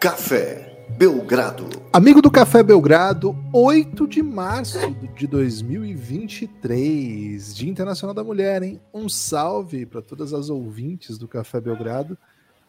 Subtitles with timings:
[0.00, 1.68] Café Belgrado.
[1.92, 4.78] Amigo do Café Belgrado, 8 de março
[5.14, 8.80] de 2023, Dia Internacional da Mulher, hein?
[8.94, 12.16] Um salve para todas as ouvintes do Café Belgrado.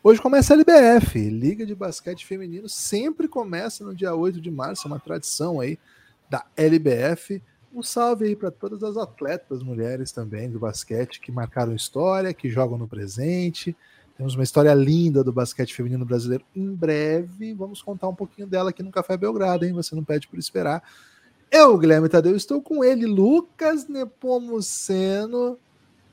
[0.03, 4.85] Hoje começa a LBF, Liga de Basquete Feminino, sempre começa no dia 8 de março,
[4.85, 5.79] é uma tradição aí
[6.29, 7.41] da LBF.
[7.73, 12.49] Um salve aí para todas as atletas mulheres também do basquete que marcaram história, que
[12.49, 13.73] jogam no presente.
[14.21, 16.45] Temos uma história linda do basquete feminino brasileiro.
[16.55, 19.73] Em breve, vamos contar um pouquinho dela aqui no Café Belgrado, hein?
[19.73, 20.84] Você não pede por esperar.
[21.49, 25.57] Eu, Guilherme Tadeu, estou com ele, Lucas Nepomuceno,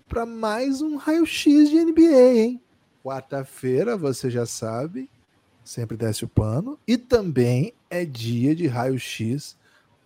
[0.09, 2.62] para mais um raio-x de NBA, hein?
[3.05, 5.11] Quarta-feira, você já sabe,
[5.62, 6.79] sempre desce o pano.
[6.89, 9.55] E também é dia de raio-x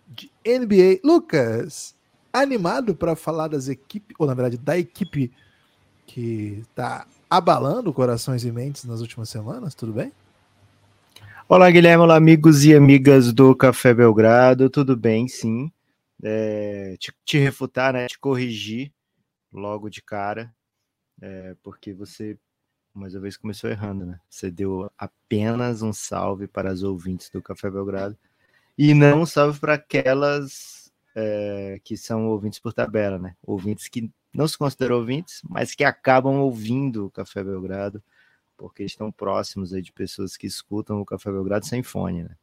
[0.09, 0.99] de NBA.
[1.05, 1.95] Lucas,
[2.33, 5.31] animado para falar das equipes, ou na verdade da equipe
[6.05, 10.11] que está abalando corações e mentes nas últimas semanas, tudo bem?
[11.49, 15.71] Olá, Guilherme, olá, amigos e amigas do Café Belgrado, tudo bem, sim.
[16.21, 18.93] É, te, te, refutar, né, te corrigir
[19.51, 20.53] logo de cara,
[21.19, 22.37] é, porque você
[22.93, 24.19] mais uma vez começou errando, né?
[24.29, 28.15] Você deu apenas um salve para as ouvintes do Café Belgrado
[28.77, 33.35] e não um salve para aquelas é, que são ouvintes por tabela, né?
[33.41, 38.01] Ouvintes que não se consideram ouvintes, mas que acabam ouvindo o Café Belgrado,
[38.57, 42.35] porque estão próximos aí de pessoas que escutam o Café Belgrado sem fone, né?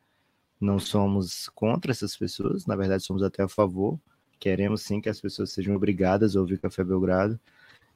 [0.61, 3.99] Não somos contra essas pessoas, na verdade somos até a favor.
[4.39, 7.41] Queremos sim que as pessoas sejam obrigadas a ouvir Café Belgrado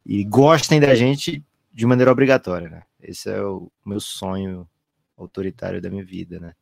[0.04, 2.82] e gostem da gente de maneira obrigatória, né?
[3.00, 4.68] Esse é o meu sonho
[5.16, 6.54] autoritário da minha vida, né?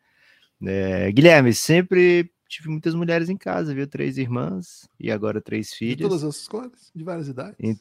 [0.65, 3.87] É, Guilherme, sempre tive muitas mulheres em casa, viu?
[3.87, 5.97] Três irmãs e agora três filhos.
[5.97, 7.57] De todas as cores, de várias idades.
[7.59, 7.77] E,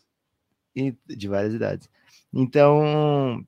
[0.76, 1.90] e, de várias idades.
[2.34, 3.46] Então,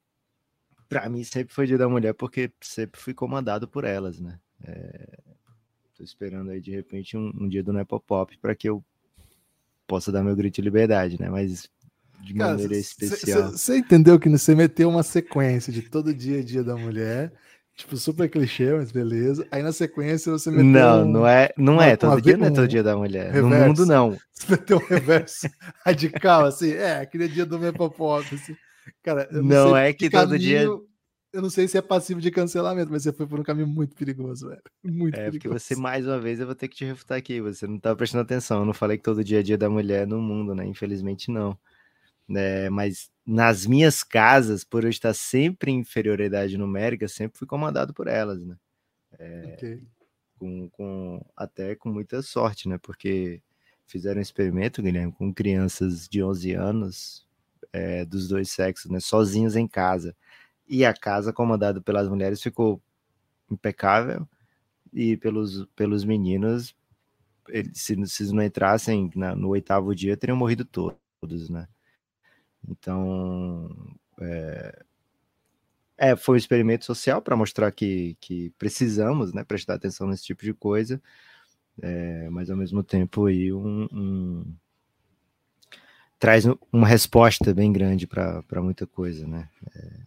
[0.90, 4.38] para mim sempre foi dia da mulher porque sempre fui comandado por elas, né?
[4.66, 5.20] É,
[5.96, 8.84] tô esperando aí de repente um, um dia do Nepopop para que eu
[9.88, 11.30] possa dar meu grito de liberdade, né?
[11.30, 11.70] Mas
[12.22, 13.52] de Cara, maneira especial.
[13.52, 17.34] Você entendeu que você meteu uma sequência de todo dia é dia da mulher,
[17.76, 19.48] tipo super clichê, mas beleza.
[19.52, 22.52] Aí na sequência você meteu Não, um, não é, não é todo dia, não é
[22.52, 23.32] todo dia da mulher.
[23.32, 23.50] Reverso.
[23.50, 24.18] No mundo não.
[24.32, 25.48] Você meteu um reverso
[25.86, 27.74] radical assim, é, aquele dia do meu
[28.20, 28.56] assim.
[29.02, 30.62] Cara, não, não é que caminho, todo dia
[31.34, 33.96] eu não sei se é passivo de cancelamento, mas você foi por um caminho muito
[33.96, 34.62] perigoso, velho.
[34.84, 35.40] Muito é, perigoso.
[35.40, 37.42] porque você, mais uma vez, eu vou ter que te refutar aqui.
[37.42, 38.60] Você não tá prestando atenção.
[38.60, 40.66] Eu não falei que todo dia é dia da mulher no mundo, né?
[40.66, 41.58] Infelizmente, não
[42.28, 42.70] né?
[42.70, 48.08] Mas nas minhas casas, por eu estar sempre em inferioridade numérica, sempre fui comandado por
[48.08, 48.58] elas, né?
[49.18, 49.84] É, okay.
[50.38, 52.78] com, com, até com muita sorte, né?
[52.78, 53.42] Porque
[53.88, 57.28] fizeram um experimento, Guilherme, com crianças de 11 anos,
[57.72, 59.00] é, dos dois sexos, né?
[59.00, 60.16] Sozinhos em casa.
[60.68, 62.82] E a casa comandada pelas mulheres ficou
[63.50, 64.28] impecável
[64.92, 66.76] e pelos, pelos meninos,
[67.50, 71.68] eles, se, se não entrassem na, no oitavo dia, teriam morrido todos, né?
[72.70, 73.70] Então,
[74.20, 74.84] é,
[75.98, 80.44] é, foi um experimento social para mostrar que, que precisamos né, prestar atenção nesse tipo
[80.44, 81.02] de coisa,
[81.82, 84.56] é, mas ao mesmo tempo aí um, um
[86.20, 89.50] traz uma resposta bem grande para muita coisa, né?
[89.76, 90.00] É,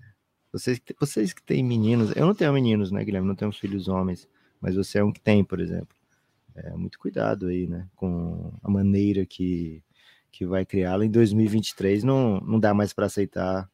[0.50, 3.28] vocês, vocês que têm meninos, eu não tenho meninos, né, Guilherme?
[3.28, 4.26] Não tenho filhos homens,
[4.58, 5.94] mas você é um que tem, por exemplo.
[6.54, 9.82] É, muito cuidado aí, né, com a maneira que
[10.36, 13.70] que vai criá-la em 2023 não, não dá mais para aceitar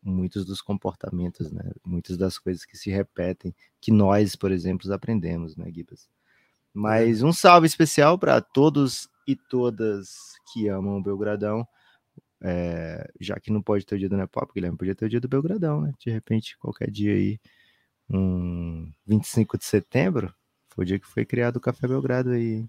[0.00, 1.72] muitos dos comportamentos, né?
[1.84, 6.08] Muitas das coisas que se repetem, que nós, por exemplo, aprendemos, né, Gibas?
[6.72, 11.66] Mas um salve especial para todos e todas que amam o Belgradão.
[12.40, 15.20] É, já que não pode ter o dia do Nepop, Guilherme, podia ter o dia
[15.20, 15.92] do Belgradão, né?
[15.98, 17.40] De repente, qualquer dia aí,
[18.08, 20.32] um 25 de setembro,
[20.68, 22.64] foi o dia que foi criado o Café Belgrado aí.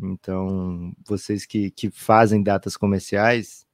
[0.00, 3.66] Então, vocês que, que fazem datas comerciais,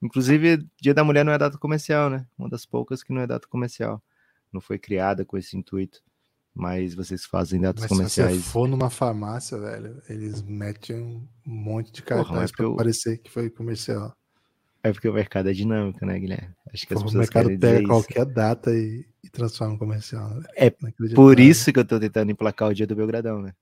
[0.00, 2.26] inclusive Dia da Mulher não é data comercial, né?
[2.38, 4.02] Uma das poucas que não é data comercial.
[4.52, 6.00] Não foi criada com esse intuito.
[6.54, 8.36] Mas vocês fazem datas mas comerciais.
[8.36, 12.76] Se você for numa farmácia, velho, eles metem um monte de cartaz para eu...
[12.76, 14.16] parecer que foi comercial.
[14.80, 16.54] É porque o mercado é dinâmico, né, Guilherme?
[16.72, 20.28] Acho que as pessoas o mercado pega qualquer data e, e transforma em comercial.
[20.28, 20.44] Né?
[20.54, 20.70] É
[21.14, 23.52] por isso que eu tô tentando emplacar o dia do Belgradão, né?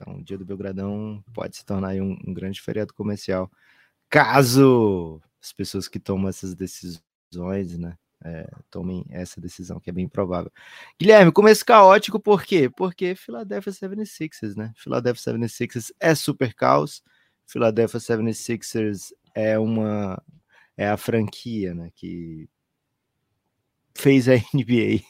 [0.00, 3.50] Então, o dia do Belgradão pode se tornar um, um grande feriado comercial.
[4.08, 10.08] Caso as pessoas que tomam essas decisões, né, é, tomem essa decisão, que é bem
[10.08, 10.50] provável.
[10.98, 12.68] Guilherme, começo caótico, por quê?
[12.70, 14.72] Porque Philadelphia 76ers, né?
[14.76, 17.02] Philadelphia 76ers é super caos,
[17.46, 20.22] Philadelphia 76ers é uma
[20.76, 22.48] é a franquia, né, que
[23.94, 25.02] fez a NBA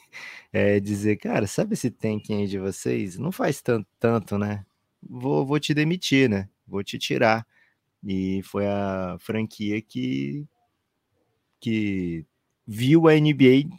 [0.51, 3.17] é, dizer, cara, sabe esse tanking aí de vocês?
[3.17, 4.65] Não faz tanto, tanto, né?
[5.01, 6.49] Vou, vou te demitir, né?
[6.67, 7.45] Vou te tirar.
[8.03, 10.45] E foi a franquia que,
[11.59, 12.25] que
[12.65, 13.69] viu a NBA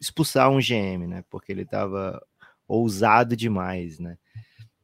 [0.00, 1.24] expulsar um GM, né?
[1.28, 2.24] Porque ele estava
[2.66, 4.18] ousado demais, né?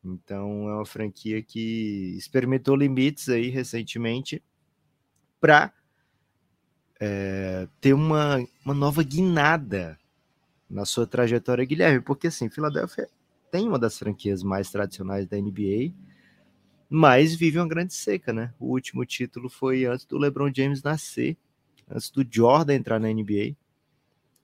[0.05, 4.43] Então é uma franquia que experimentou limites aí recentemente
[5.41, 5.73] para
[7.01, 9.99] é, ter uma, uma nova guinada
[10.69, 13.09] na sua trajetória, Guilherme, porque assim, Filadélfia
[13.55, 15.95] tem uma das franquias mais tradicionais da NBA,
[16.91, 18.53] mas vive uma grande seca, né?
[18.59, 21.37] O último título foi antes do LeBron James nascer,
[21.89, 23.55] antes do Jordan entrar na NBA,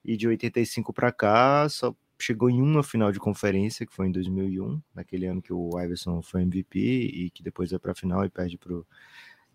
[0.05, 4.13] e de 85 para cá só chegou em uma final de conferência, que foi em
[4.13, 8.23] 2001, naquele ano que o Iverson foi MVP e que depois vai para a final
[8.23, 8.87] e perde pro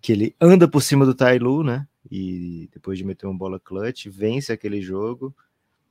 [0.02, 1.88] que ele anda por cima do Tailu, né?
[2.10, 5.34] E depois de meter uma bola clutch, vence aquele jogo,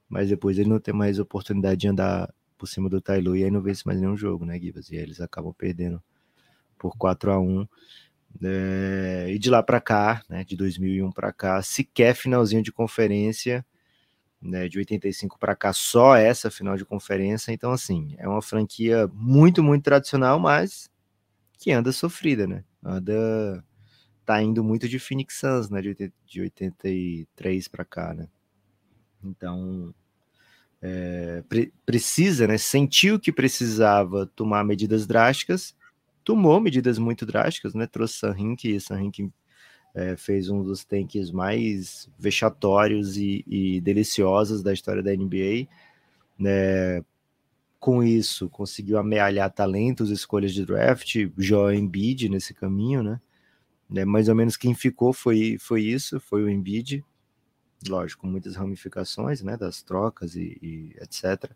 [0.07, 3.51] mas depois ele não tem mais oportunidade de andar por cima do Tailu e aí
[3.51, 4.89] não vence mais nenhum jogo, né, Gibas?
[4.89, 6.01] E aí eles acabam perdendo
[6.77, 7.67] por 4 a 1
[8.43, 13.65] é, e de lá para cá, né, de 2001 para cá, sequer finalzinho de conferência
[14.45, 17.51] né, de 85 para cá, só essa final de conferência.
[17.51, 20.89] Então, assim, é uma franquia muito, muito tradicional, mas
[21.57, 22.63] que anda sofrida, né?
[22.83, 23.63] Anda.
[24.25, 25.81] Tá indo muito de Phoenix Suns, né?
[25.81, 28.27] De, de 83 para cá, né?
[29.23, 29.93] Então.
[30.87, 32.59] É, pre precisa, né?
[32.59, 35.75] Sentiu que precisava tomar medidas drásticas,
[36.23, 37.87] tomou medidas muito drásticas, né?
[37.87, 39.31] Trouxe Sanrink, e Sanrink
[39.95, 45.67] é, fez um dos tanques mais vexatórios e, e, deliciosos da história da NBA.
[46.37, 47.03] Né?
[47.79, 53.19] Com isso, conseguiu amealhar talentos, escolhas de draft, Joel Embiid nesse caminho, né?
[53.89, 54.05] né?
[54.05, 57.03] Mais ou menos quem ficou foi, foi isso, foi o Embiid.
[57.87, 59.57] Lógico, muitas ramificações, né?
[59.57, 61.51] Das trocas e, e etc.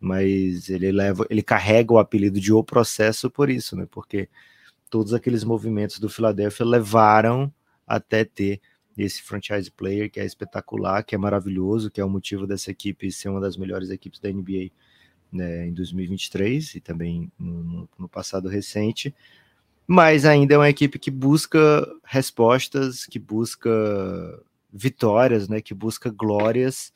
[0.00, 3.86] Mas ele leva, ele carrega o apelido de o processo por isso, né?
[3.90, 4.28] Porque
[4.90, 7.52] todos aqueles movimentos do Philadelphia levaram
[7.86, 8.60] até ter
[8.96, 13.10] esse franchise player que é espetacular, que é maravilhoso, que é o motivo dessa equipe
[13.10, 14.70] ser uma das melhores equipes da NBA
[15.32, 19.14] né, em 2023 e também no, no, passado recente.
[19.86, 23.70] Mas ainda é uma equipe que busca respostas, que busca
[24.72, 26.92] vitórias, né, que busca glórias.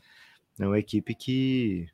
[0.58, 1.88] É uma equipe que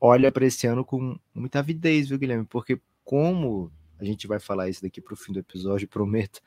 [0.00, 2.46] olha para esse ano com muita avidez, viu, Guilherme?
[2.46, 6.40] Porque como a gente vai falar isso daqui para o fim do episódio, prometo.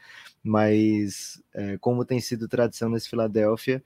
[0.43, 3.83] Mas é, como tem sido tradição nesse Filadélfia,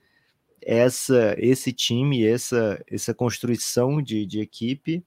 [0.62, 5.04] essa, esse time, essa, essa construção de, de equipe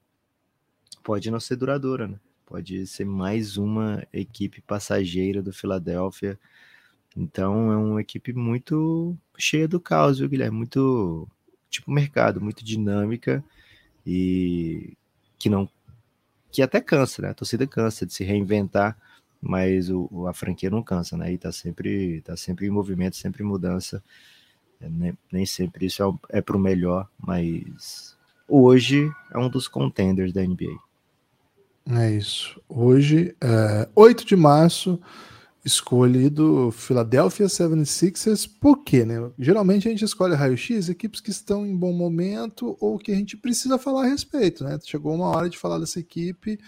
[1.03, 2.19] pode não ser duradoura, né?
[2.45, 6.39] Pode ser mais uma equipe passageira do Filadélfia.
[7.15, 10.57] Então é uma equipe muito cheia do caos, viu, Guilherme?
[10.57, 11.27] Muito
[11.69, 13.43] tipo mercado, muito dinâmica
[14.05, 14.93] e
[15.37, 15.69] que não
[16.51, 17.29] que até cansa, né?
[17.29, 18.95] A torcida cansa de se reinventar,
[19.41, 21.33] mas o, a franquia não cansa, né?
[21.33, 24.03] E tá sempre, tá sempre em movimento, sempre em mudança.
[24.79, 28.15] É, nem, nem sempre isso é, é melhor, mas
[28.47, 30.77] hoje é um dos contenders da NBA.
[31.89, 32.61] É isso.
[32.69, 35.01] Hoje, é, 8 de março,
[35.63, 39.31] escolhido Philadelphia 76ers, por quê, né?
[39.39, 43.37] Geralmente a gente escolhe raio-x equipes que estão em bom momento ou que a gente
[43.37, 44.77] precisa falar a respeito, né?
[44.83, 46.59] Chegou uma hora de falar dessa equipe.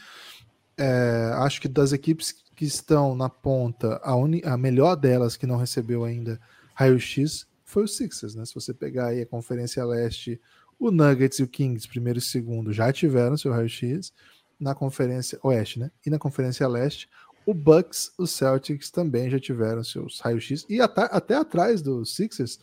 [0.78, 5.46] É, acho que das equipes que estão na ponta, a, uni, a melhor delas que
[5.46, 6.40] não recebeu ainda
[6.74, 8.46] raio-x foi o Sixers, né?
[8.46, 10.40] Se você pegar aí a Conferência Leste,
[10.80, 14.14] o Nuggets e o Kings, primeiro e segundo, já tiveram seu raio-x
[14.58, 15.92] na Conferência Oeste, né?
[16.06, 17.10] E na Conferência Leste,
[17.46, 20.66] o Bucks, os Celtics também já tiveram seus raios-x.
[20.68, 22.60] E até, até atrás dos Sixers,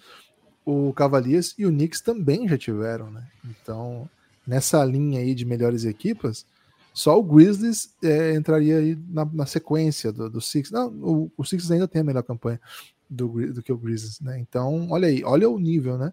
[0.65, 3.27] o Cavaliers e o Knicks também já tiveram, né?
[3.45, 4.09] Então,
[4.47, 6.45] nessa linha aí de melhores equipas,
[6.93, 10.71] só o Grizzlies é, entraria aí na, na sequência do, do Sixers.
[10.71, 12.61] Não, o, o Sixers ainda tem a melhor campanha
[13.09, 14.39] do, do que o Grizzlies, né?
[14.39, 16.13] Então, olha aí, olha o nível, né?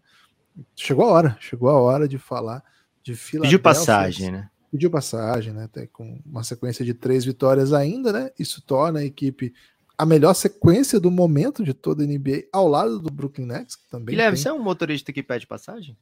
[0.75, 2.63] Chegou a hora, chegou a hora de falar
[3.01, 3.57] de Filadélfia.
[3.57, 4.49] Pediu passagem, né?
[4.71, 5.69] Pediu passagem, né?
[5.91, 8.31] Com uma sequência de três vitórias ainda, né?
[8.37, 9.53] Isso torna a equipe
[9.99, 13.89] a melhor sequência do momento de toda a NBA ao lado do Brooklyn Nets, que
[13.89, 14.13] também.
[14.13, 14.43] Guilherme, tem...
[14.43, 15.97] você é um motorista que pede passagem?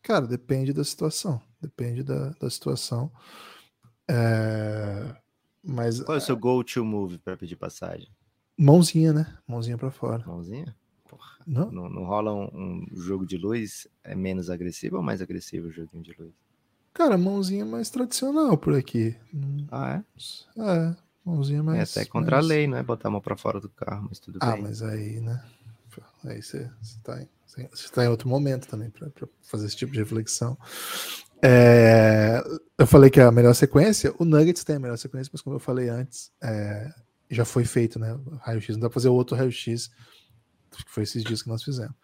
[0.00, 1.38] Cara, depende da situação.
[1.60, 3.12] Depende da, da situação.
[4.08, 5.14] É...
[5.62, 8.08] Mas, Qual é o seu go-to move para pedir passagem?
[8.56, 9.38] Mãozinha, né?
[9.46, 10.24] Mãozinha para fora.
[10.26, 10.74] Mãozinha?
[11.06, 11.36] Porra.
[11.46, 11.70] Não?
[11.70, 13.86] não, não rola um, um, jogo de luz?
[14.02, 16.32] É menos agressivo ou mais agressivo o joguinho de luz?
[16.98, 19.16] Cara, mãozinha mais tradicional por aqui.
[19.70, 20.60] Ah, é?
[20.60, 21.96] É, mãozinha mais.
[21.96, 22.44] É até contra mais...
[22.44, 22.82] a lei, não é?
[22.82, 24.58] Botar a mão pra fora do carro, mas tudo ah, bem.
[24.58, 25.40] Ah, mas aí, né?
[26.24, 26.68] Aí você
[27.04, 29.08] tá Você está em outro momento também para
[29.42, 30.58] fazer esse tipo de reflexão.
[31.40, 32.42] É,
[32.76, 35.54] eu falei que é a melhor sequência, o Nuggets tem a melhor sequência, mas como
[35.54, 36.92] eu falei antes, é,
[37.30, 38.18] já foi feito, né?
[38.40, 39.88] Raio-X, não dá para fazer outro raio-X,
[40.72, 41.94] que foi esses dias que nós fizemos.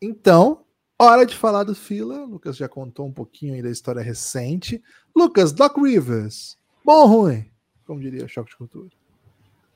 [0.00, 0.63] Então,
[0.98, 2.24] hora de falar do Fila.
[2.24, 4.82] Lucas já contou um pouquinho aí da história recente.
[5.14, 7.44] Lucas, Doc Rivers, bom ou ruim?
[7.86, 8.90] Como diria o Choque de Cultura.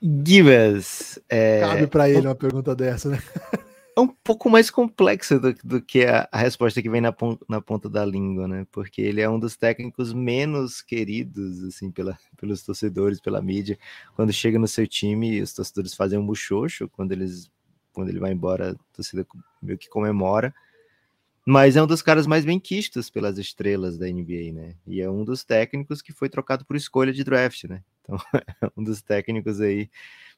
[0.00, 1.18] Give us.
[1.28, 1.60] É...
[1.60, 3.18] Cabe para ele uma pergunta dessa, né?
[3.98, 7.44] é um pouco mais complexa do, do que a, a, resposta que vem na ponta,
[7.48, 8.64] na ponta da língua, né?
[8.70, 13.76] Porque ele é um dos técnicos menos queridos, assim, pela, pelos torcedores, pela mídia.
[14.14, 17.50] Quando chega no seu time, os torcedores fazem um buchocho, quando, eles,
[17.92, 19.26] quando ele vai embora, a torcida
[19.60, 20.54] meio que comemora.
[21.50, 24.74] Mas é um dos caras mais bem quistos pelas estrelas da NBA, né?
[24.86, 27.82] E é um dos técnicos que foi trocado por escolha de draft, né?
[28.02, 28.18] Então,
[28.60, 29.88] é um dos técnicos aí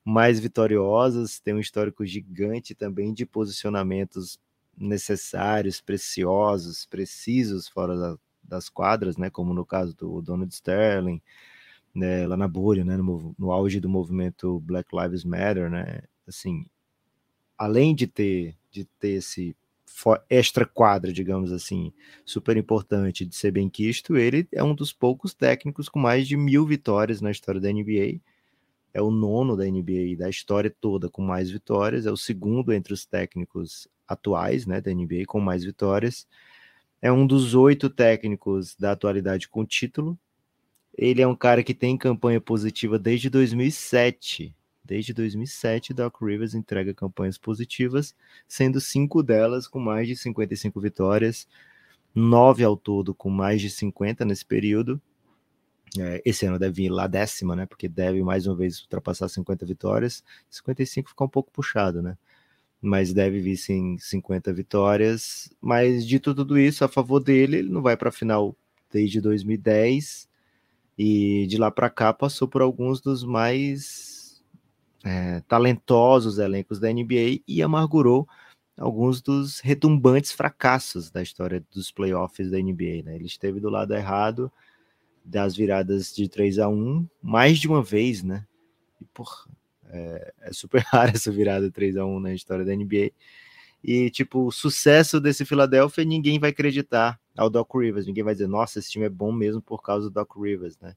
[0.04, 4.38] mais vitoriosas, tem um histórico gigante também de posicionamentos
[4.78, 11.20] necessários, preciosos, precisos fora da, das quadras, né, como no caso do Donald Sterling,
[11.92, 16.66] né, lá na bolha, né, no, no auge do movimento Black Lives Matter, né, assim,
[17.58, 19.56] além de ter de ter esse
[20.28, 21.92] extra quadra, digamos assim,
[22.24, 26.36] super importante de ser bem quisto, ele é um dos poucos técnicos com mais de
[26.36, 28.20] mil vitórias na história da NBA
[28.92, 32.92] é o nono da NBA da história toda com mais vitórias, é o segundo entre
[32.92, 36.26] os técnicos atuais né, da NBA com mais vitórias,
[37.00, 40.18] é um dos oito técnicos da atualidade com título.
[40.96, 44.54] Ele é um cara que tem campanha positiva desde 2007.
[44.90, 48.12] Desde 2007, Doc Rivers entrega campanhas positivas,
[48.48, 51.46] sendo cinco delas com mais de 55 vitórias,
[52.12, 55.00] nove ao todo com mais de 50 nesse período,
[55.96, 57.66] é, esse ano deve vir lá décima, né?
[57.66, 60.24] Porque deve mais uma vez ultrapassar 50 vitórias.
[60.50, 62.18] 55 fica um pouco puxado, né?
[62.82, 65.54] Mas deve vir sim 50 vitórias.
[65.60, 68.56] Mas dito tudo isso, a favor dele, ele não vai para a final
[68.92, 70.28] desde 2010
[70.98, 74.09] e de lá para cá passou por alguns dos mais
[75.04, 78.28] é, talentosos elencos da NBA e amargurou
[78.78, 83.02] alguns dos retumbantes fracassos da história dos playoffs da NBA.
[83.04, 83.16] Né?
[83.16, 84.50] Ele esteve do lado errado
[85.24, 88.46] das viradas de 3 a 1 mais de uma vez, né?
[89.00, 89.46] E, porra,
[89.90, 93.10] é, é super rara essa virada 3 a 1 na história da NBA.
[93.82, 98.06] E, tipo, o sucesso desse Philadelphia, ninguém vai acreditar ao Doc Rivers.
[98.06, 100.94] Ninguém vai dizer, nossa, esse time é bom mesmo por causa do Doc Rivers, né?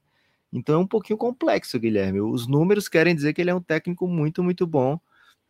[0.54, 2.20] Então é um pouquinho complexo, Guilherme.
[2.20, 5.00] Os números querem dizer que ele é um técnico muito, muito bom,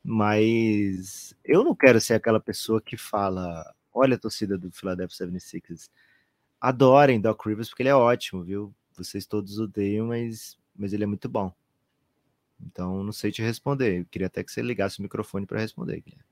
[0.02, 5.90] mas eu não quero ser aquela pessoa que fala: olha a torcida do Philadelphia 76ers,
[6.58, 8.75] adorem Doc Rivers, porque ele é ótimo, viu?
[8.96, 11.52] Vocês todos odeiam, mas, mas ele é muito bom.
[12.66, 14.00] Então, não sei te responder.
[14.00, 16.25] Eu queria até que você ligasse o microfone para responder, Guilherme.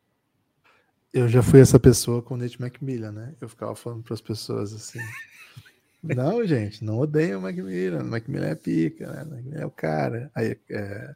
[1.12, 3.34] Eu já fui essa pessoa com o Nate McMillan, né?
[3.38, 4.98] Eu ficava falando para as pessoas assim.
[6.02, 8.02] não, gente, não odeiam o Macmillan.
[8.02, 9.22] O Macmillan é pica, né?
[9.22, 10.30] O Macmillan é o cara.
[10.34, 11.14] Aí é,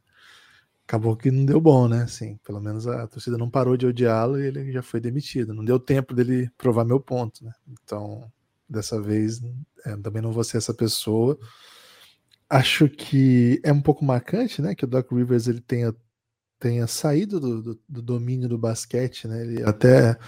[0.86, 2.02] acabou que não deu bom, né?
[2.02, 5.52] Assim, pelo menos a torcida não parou de odiá-lo e ele já foi demitido.
[5.52, 7.52] Não deu tempo dele provar meu ponto, né?
[7.68, 8.30] Então,
[8.68, 9.40] Dessa vez
[9.84, 11.38] é, também não vou ser essa pessoa.
[12.50, 14.74] Acho que é um pouco marcante, né?
[14.74, 15.94] Que o Doc Rivers ele tenha,
[16.58, 19.42] tenha saído do, do, do domínio do basquete, né?
[19.42, 20.18] Ele até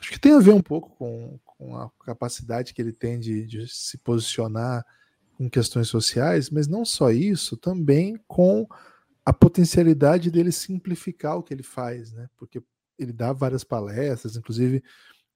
[0.00, 3.44] acho que tem a ver um pouco com, com a capacidade que ele tem de,
[3.44, 4.82] de se posicionar
[5.36, 8.66] com questões sociais, mas não só isso, também com
[9.26, 12.30] a potencialidade dele simplificar o que ele faz, né?
[12.38, 12.62] Porque
[12.98, 14.82] ele dá várias palestras, inclusive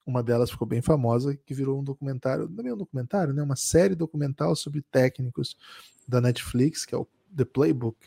[0.06, 3.42] uma delas ficou bem famosa, que virou um documentário, não é um documentário, né?
[3.42, 5.56] Uma série documental sobre técnicos
[6.08, 7.98] da Netflix, que é o The Playbook.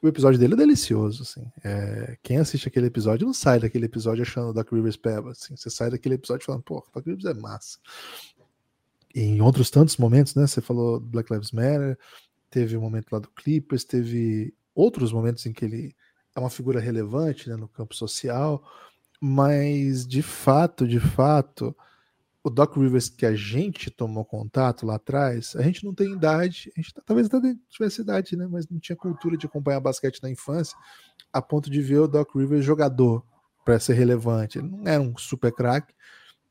[0.00, 1.44] O episódio dele é delicioso, assim.
[1.64, 5.56] É, quem assiste aquele episódio não sai daquele episódio achando Doc Rivers peba, assim.
[5.56, 7.78] Você sai daquele episódio falando, pô, Doc Rivers é massa.
[9.14, 10.46] E em outros tantos momentos, né?
[10.46, 11.98] Você falou Black Lives Matter,
[12.50, 15.96] teve o um momento lá do Clippers, teve outros momentos em que ele
[16.34, 18.62] é uma figura relevante né, no campo social
[19.20, 21.74] mas de fato, de fato,
[22.42, 26.72] o Doc Rivers que a gente tomou contato lá atrás, a gente não tem idade,
[26.76, 28.46] a gente tá, talvez até tivesse idade, né?
[28.46, 30.76] Mas não tinha cultura de acompanhar basquete na infância,
[31.32, 33.24] a ponto de ver o Doc Rivers jogador
[33.64, 34.58] para ser relevante.
[34.58, 35.94] Ele não era um super craque,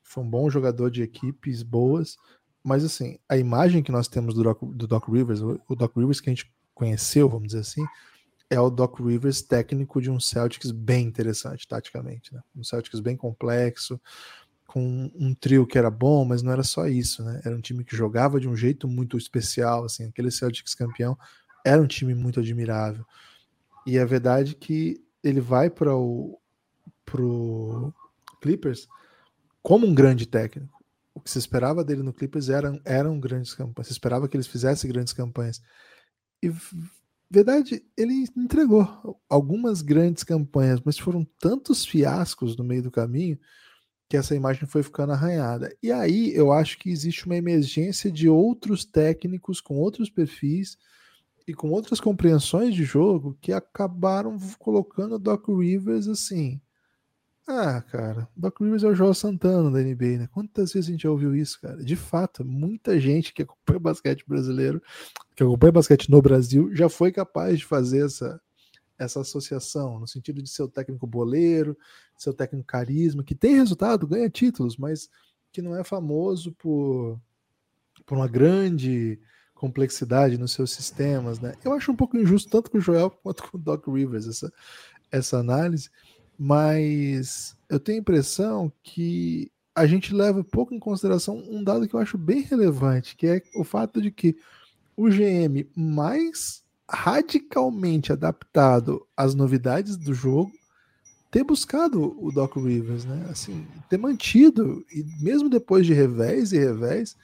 [0.03, 2.17] foi um bom jogador de equipes boas,
[2.63, 6.19] mas assim, a imagem que nós temos do Doc, do Doc Rivers, o Doc Rivers
[6.19, 7.85] que a gente conheceu, vamos dizer assim,
[8.49, 12.41] é o Doc Rivers técnico de um Celtics bem interessante taticamente, né?
[12.55, 13.99] Um Celtics bem complexo,
[14.67, 17.41] com um trio que era bom, mas não era só isso, né?
[17.43, 21.17] Era um time que jogava de um jeito muito especial, assim, aquele Celtics campeão
[21.67, 23.05] era um time muito admirável.
[23.85, 26.39] E a verdade é que ele vai para o
[27.05, 27.93] pro
[28.41, 28.87] Clippers
[29.61, 30.77] como um grande técnico.
[31.13, 33.87] O que se esperava dele no Clippers eram, eram grandes campanhas.
[33.87, 35.61] Se esperava que eles fizessem grandes campanhas.
[36.43, 36.51] E
[37.29, 43.39] verdade, ele entregou algumas grandes campanhas, mas foram tantos fiascos no meio do caminho
[44.09, 45.75] que essa imagem foi ficando arranhada.
[45.83, 50.77] E aí eu acho que existe uma emergência de outros técnicos com outros perfis
[51.47, 56.61] e com outras compreensões de jogo que acabaram colocando o Doc Rivers assim.
[57.49, 60.29] Ah, cara, Doc Rivers é o João Santana da NBA, né?
[60.33, 61.81] Quantas vezes a gente já ouviu isso, cara?
[61.81, 64.81] De fato, muita gente que acompanha basquete brasileiro,
[65.33, 68.41] que acompanha basquete no Brasil, já foi capaz de fazer essa,
[68.97, 71.77] essa associação, no sentido de ser o técnico boleiro,
[72.17, 75.09] seu técnico carisma, que tem resultado, ganha títulos, mas
[75.51, 77.19] que não é famoso por,
[78.05, 79.19] por uma grande
[79.53, 81.53] complexidade nos seus sistemas, né?
[81.63, 84.53] Eu acho um pouco injusto tanto com o Joel quanto com o Doc Rivers essa,
[85.11, 85.89] essa análise,
[86.37, 91.95] mas eu tenho a impressão que a gente leva pouco em consideração um dado que
[91.95, 94.35] eu acho bem relevante, que é o fato de que
[94.95, 100.51] o GM mais radicalmente adaptado às novidades do jogo
[101.29, 103.27] ter buscado o Doc Rivers, né?
[103.29, 107.17] Assim, ter mantido, e mesmo depois de revés e revés,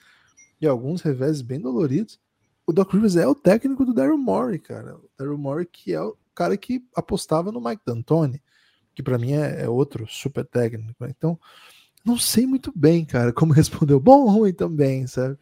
[0.59, 2.19] e alguns revés bem doloridos,
[2.65, 4.97] o Doc Rivers é o técnico do Daryl Morey, cara.
[4.97, 8.41] O Daryl Morey que é o cara que apostava no Mike D'Antoni,
[8.93, 10.95] que para mim é, é, outro super técnico.
[10.99, 11.13] Né?
[11.17, 11.39] Então,
[12.05, 13.99] não sei muito bem, cara, como respondeu.
[13.99, 15.37] Bom ou ruim também, sabe?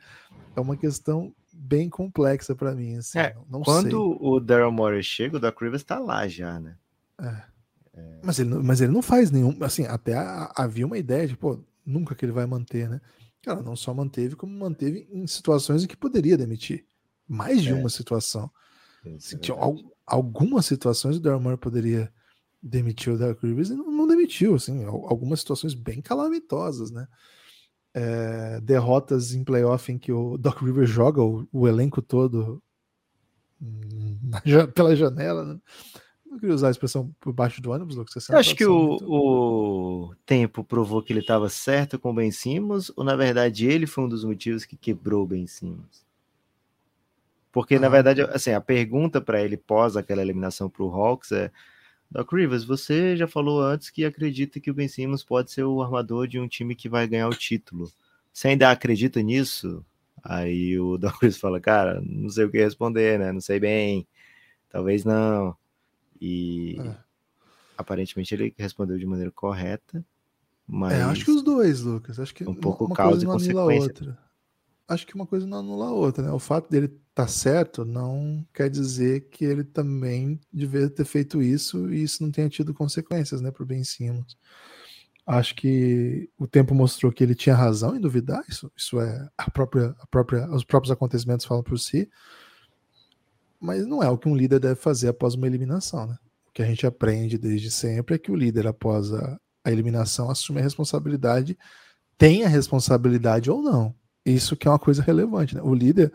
[0.56, 2.98] É uma questão bem complexa para mim.
[2.98, 4.18] Assim, é, não quando sei.
[4.20, 6.76] o Daryl Morey chega, o Doc Rivers tá lá já, né?
[7.22, 7.52] É.
[7.94, 8.20] É...
[8.24, 9.56] Mas, ele, mas ele não faz nenhum.
[9.62, 10.16] Assim, até
[10.56, 13.00] havia uma ideia de, pô, nunca que ele vai manter, né?
[13.42, 16.86] Cara, não só manteve, como manteve em situações em que poderia demitir
[17.28, 17.74] mais de é.
[17.74, 18.52] uma situação.
[19.16, 19.58] Assim, tinha
[20.06, 22.12] algumas situações o Daryl poderia
[22.62, 27.08] demitir o Derek Rivers e não, não, demitiu, assim, algumas situações bem calamitosas, né?
[27.94, 32.64] É, derrotas em playoff em que o Doc Rivers joga o, o elenco todo
[33.60, 34.42] na,
[34.74, 35.60] pela janela, né?
[36.26, 38.30] Não queria usar a expressão por baixo do ônibus, Lucas.
[38.30, 39.06] Eu acho que o, muito...
[39.06, 43.86] o tempo provou que ele estava certo com o Ben Simmons, ou na verdade ele
[43.86, 46.06] foi um dos motivos que quebrou o Ben Simmons?
[47.52, 47.80] Porque, ah.
[47.80, 51.52] na verdade, assim, a pergunta para ele pós aquela eliminação para o Hawks é:
[52.12, 55.82] Doc Rivers, você já falou antes que acredita que o Ben Simmons pode ser o
[55.82, 57.90] armador de um time que vai ganhar o título.
[58.34, 59.86] Você ainda acredita nisso?
[60.22, 63.32] Aí o Doc Rivers fala: Cara, não sei o que responder, né?
[63.32, 64.06] Não sei bem.
[64.70, 65.56] Talvez não.
[66.20, 66.96] E é.
[67.78, 70.06] aparentemente ele respondeu de maneira correta.
[70.68, 72.20] Mas é, acho que os dois, Lucas.
[72.20, 73.88] Acho que um pouco uma causa e consequência.
[73.88, 74.31] Outra.
[74.92, 76.32] Acho que uma coisa não anula a outra, né?
[76.32, 81.90] O fato dele tá certo não quer dizer que ele também devia ter feito isso
[81.94, 84.38] e isso não tenha tido consequências, né, pro Ben Simmons.
[85.26, 89.50] Acho que o tempo mostrou que ele tinha razão em duvidar, isso, isso é a
[89.50, 92.10] própria, a própria, os próprios acontecimentos falam por si,
[93.60, 96.18] mas não é o que um líder deve fazer após uma eliminação, né?
[96.48, 100.30] O que a gente aprende desde sempre é que o líder, após a, a eliminação,
[100.30, 101.58] assume a responsabilidade,
[102.18, 103.96] tem a responsabilidade ou não.
[104.26, 105.62] Isso que é uma coisa relevante, né?
[105.62, 106.14] O líder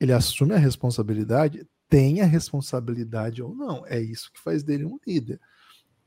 [0.00, 3.86] ele assume a responsabilidade, tem a responsabilidade ou não.
[3.86, 5.40] É isso que faz dele um líder.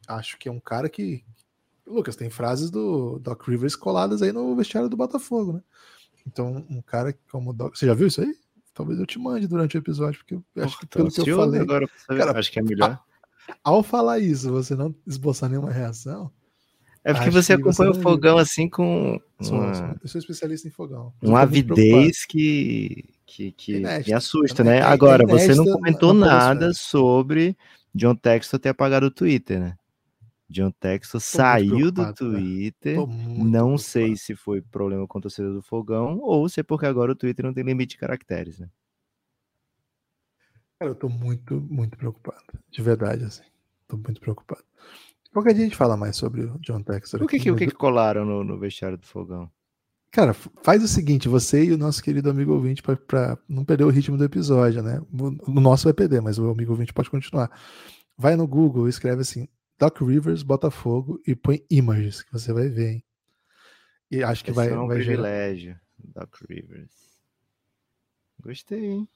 [0.07, 1.23] Acho que é um cara que.
[1.85, 5.61] Lucas, tem frases do Doc Rivers coladas aí no vestiário do Botafogo, né?
[6.25, 7.75] Então, um cara como o Doc.
[7.75, 8.35] Você já viu isso aí?
[8.73, 11.61] Talvez eu te mande durante o episódio, porque eu acho que pelo que eu falei.
[11.61, 12.99] Agora, cara, acho que é melhor.
[13.63, 16.31] Ao falar isso, você não esboçar nenhuma reação.
[17.05, 19.21] É porque você acompanha você o fogão assim com.
[19.39, 19.95] Uma...
[20.01, 21.13] Eu sou especialista em fogão.
[21.21, 24.81] Uma avidez que, que, que me assusta, né?
[24.81, 27.55] Agora, você não comentou nada sobre
[27.93, 29.77] John Textor ter apagado o Twitter, né?
[30.49, 32.97] John Textor saiu do Twitter.
[33.07, 37.11] Não sei se foi problema com a torcida do Fogão ou se é porque agora
[37.11, 38.67] o Twitter não tem limite de caracteres, né?
[40.79, 42.43] Cara, eu tô muito, muito preocupado.
[42.71, 43.43] De verdade, assim.
[43.87, 44.63] Tô muito preocupado.
[45.35, 47.21] Qualquer dia a gente fala mais sobre o John Textor.
[47.21, 49.51] O que, que, o que, que colaram no, no vestiário do Fogão?
[50.09, 53.89] Cara, faz o seguinte, você e o nosso querido amigo ouvinte, para não perder o
[53.89, 55.01] ritmo do episódio, né?
[55.11, 57.51] O nosso vai perder, mas o amigo ouvinte pode continuar.
[58.17, 59.45] Vai no Google, escreve assim,
[59.77, 63.03] Doc Rivers, Botafogo, e põe images, que você vai ver, hein?
[64.09, 64.69] E acho que Esse vai.
[64.69, 65.81] É um vai privilégio, gerar...
[65.99, 66.93] Doc Rivers.
[68.41, 69.09] Gostei, hein?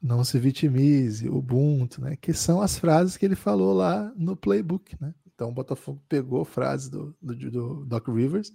[0.00, 2.16] Não se vitimize, Ubuntu, né?
[2.16, 5.12] Que são as frases que ele falou lá no playbook, né?
[5.36, 8.50] Então o Botafogo pegou frases do, do, do Doc Rivers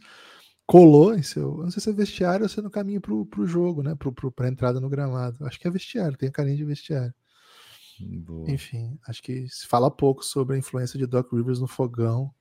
[0.72, 1.58] colou em seu.
[1.58, 3.94] Não sei se é vestiário ou se é no caminho pro, pro jogo, né?
[3.94, 5.46] Pro, pra entrada no gramado.
[5.46, 7.14] Acho que é vestiário, tem carinho de vestiário.
[8.00, 8.50] Boa.
[8.50, 12.34] Enfim, acho que se fala pouco sobre a influência de Doc Rivers no fogão.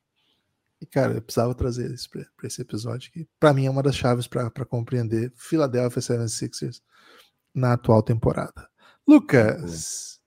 [0.81, 3.96] E, cara, eu precisava trazer isso para esse episódio, que para mim é uma das
[3.96, 6.81] chaves para compreender Philadelphia 76ers
[7.53, 8.70] na atual temporada.
[9.07, 10.19] Lucas,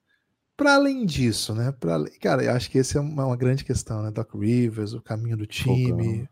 [0.63, 1.73] para além disso, né?
[1.73, 4.09] Pra, cara, eu acho que esse é uma, uma, grande questão, né?
[4.09, 6.25] Doc Rivers, o caminho do time,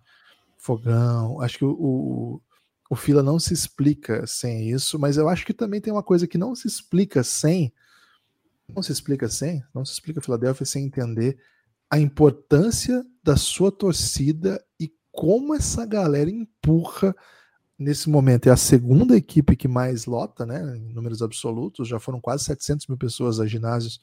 [0.58, 1.34] fogão.
[1.34, 1.42] fogão.
[1.42, 2.42] Acho que o, o,
[2.90, 6.26] o Fila não se explica sem isso, mas eu acho que também tem uma coisa
[6.26, 7.74] que não se explica sem.
[8.74, 11.38] Não se explica sem, não se explica Filadélfia sem entender
[11.90, 17.14] a importância da sua torcida e como essa galera empurra
[17.82, 18.48] nesse momento.
[18.48, 21.88] É a segunda equipe que mais lota, né, em números absolutos.
[21.88, 24.00] Já foram quase 700 mil pessoas a ginásios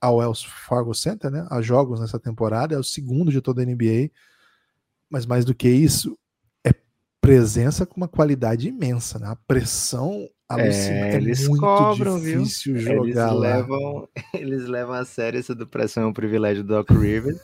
[0.00, 2.74] ao Wells Fargo Center, né, a jogos nessa temporada.
[2.74, 4.10] É o segundo de toda a NBA.
[5.08, 6.18] Mas mais do que isso,
[6.64, 6.72] é
[7.20, 9.26] presença com uma qualidade imensa, né?
[9.26, 12.82] A pressão é, é eles muito cobram, difícil viu?
[12.82, 13.40] jogar eles.
[13.40, 17.40] Levam, eles levam a sério essa do pressão é um privilégio do Doc Rivers.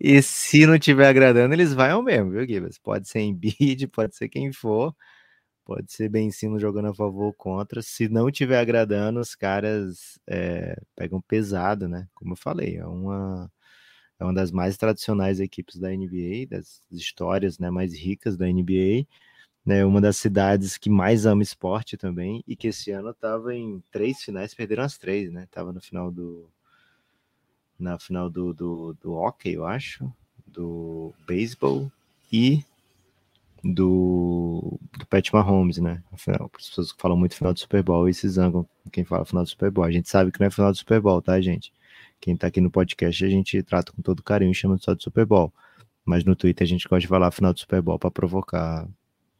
[0.00, 2.78] e se não tiver agradando, eles vão mesmo, viu, Gibbs?
[2.78, 4.94] Pode ser em bid, pode ser quem for.
[5.68, 7.82] Pode ser bem cima jogando a favor ou contra.
[7.82, 12.08] Se não tiver agradando, os caras é, pegam pesado, né?
[12.14, 13.52] Como eu falei, é uma,
[14.18, 19.06] é uma das mais tradicionais equipes da NBA, das histórias né, mais ricas da NBA
[19.68, 23.82] né, uma das cidades que mais ama esporte também, e que esse ano estava em
[23.92, 25.46] três finais, perderam as três, né?
[25.50, 26.50] Tava no final do.
[27.78, 30.10] Na final do, do, do hockey, eu acho,
[30.46, 31.92] do beisebol
[32.32, 32.64] e
[33.74, 36.02] do, do Pat Mahomes, né?
[36.10, 39.44] Afinal, as pessoas falam muito final do Super Bowl e se zangam quem fala final
[39.44, 39.84] do Super Bowl.
[39.84, 41.72] A gente sabe que não é final do Super Bowl, tá, gente?
[42.20, 45.26] Quem tá aqui no podcast a gente trata com todo carinho, chama só de Super
[45.26, 45.52] Bowl.
[46.04, 48.88] Mas no Twitter a gente gosta de falar final do Super Bowl para provocar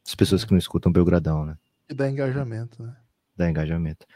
[0.07, 1.57] as pessoas que não escutam Belgradão, né?
[1.89, 2.95] E dá engajamento, né?
[3.35, 4.07] Dá engajamento.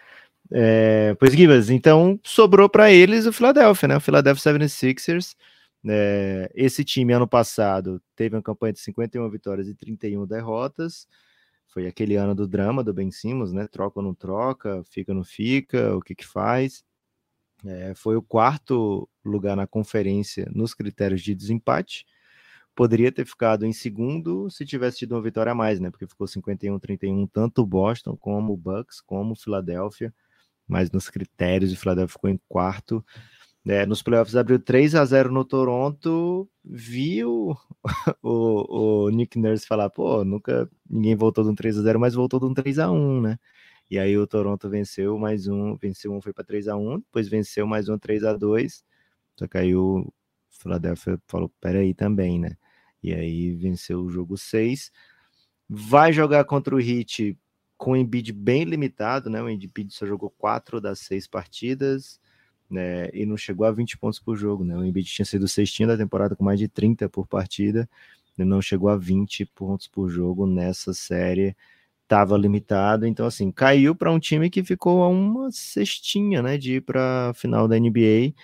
[0.51, 3.96] É, pois, Gibas, então sobrou para eles o Philadelphia, né?
[3.96, 5.35] O Philadelphia 76ers.
[5.88, 11.09] É, esse time, ano passado, teve uma campanha de 51 vitórias e 31 derrotas.
[11.68, 13.66] Foi aquele ano do drama do Ben Simmons, né?
[13.66, 16.85] Troca ou não troca, fica ou não fica, o que que faz.
[17.64, 22.05] É, foi o quarto lugar na conferência nos critérios de desempate
[22.75, 25.90] poderia ter ficado em segundo se tivesse tido uma vitória a mais, né?
[25.90, 30.12] Porque ficou 51-31, tanto Boston como o Bucks, como o Philadelphia,
[30.66, 33.05] mas nos critérios o Philadelphia ficou em quarto.
[33.66, 37.57] É, nos playoffs abriu 3 a 0 no Toronto, viu
[38.22, 42.14] o, o Nick Nurse falar, pô, nunca ninguém voltou de um 3 a 0 mas
[42.14, 43.38] voltou de um 3 a 1 né?
[43.90, 47.29] E aí o Toronto venceu mais um, venceu um, foi para 3 a 1 depois
[47.29, 48.85] venceu mais um 3 a 2
[49.37, 50.12] só que aí o
[50.51, 52.57] Philadelphia falou, peraí também, né?
[53.03, 54.92] E aí venceu o jogo 6.
[55.68, 57.37] Vai jogar contra o Heat
[57.77, 59.42] com o Embiid bem limitado, né?
[59.42, 62.20] O Embiid só jogou 4 das 6 partidas,
[62.72, 63.08] né?
[63.12, 64.76] E não chegou a 20 pontos por jogo, né?
[64.76, 67.88] O Embiid tinha sido sextinho da temporada com mais de 30 por partida,
[68.38, 71.56] e não chegou a 20 pontos por jogo nessa série.
[72.04, 76.74] Estava limitado, então assim, caiu para um time que ficou a uma cestinha, né, de
[76.76, 78.35] ir para a final da NBA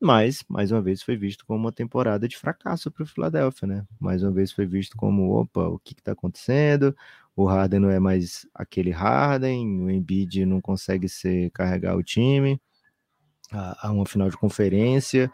[0.00, 3.86] mas, mais uma vez, foi visto como uma temporada de fracasso para o Philadelphia, né?
[3.98, 6.94] Mais uma vez foi visto como, opa, o que está acontecendo?
[7.34, 12.60] O Harden não é mais aquele Harden, o Embiid não consegue ser carregar o time
[13.52, 15.30] a, a uma final de conferência,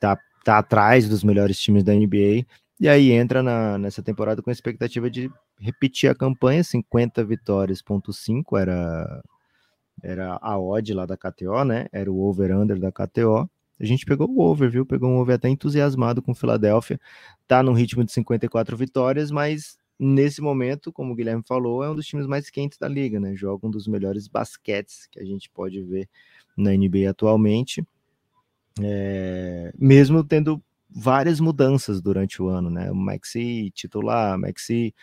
[0.00, 2.46] tá, tá atrás dos melhores times da NBA,
[2.78, 7.80] e aí entra na, nessa temporada com a expectativa de repetir a campanha, 50 vitórias,
[7.80, 9.22] ponto 5 era,
[10.02, 11.86] era a odd lá da KTO, né?
[11.92, 14.86] Era o over-under da KTO, a gente pegou o over, viu?
[14.86, 16.98] Pegou um over até entusiasmado com o Philadelphia.
[17.46, 21.94] Tá no ritmo de 54 vitórias, mas nesse momento, como o Guilherme falou, é um
[21.94, 23.34] dos times mais quentes da liga, né?
[23.34, 26.08] Joga um dos melhores basquetes que a gente pode ver
[26.56, 27.86] na NBA atualmente.
[28.80, 29.72] É...
[29.78, 32.90] Mesmo tendo várias mudanças durante o ano, né?
[32.90, 34.94] O Maxi titular, Maxi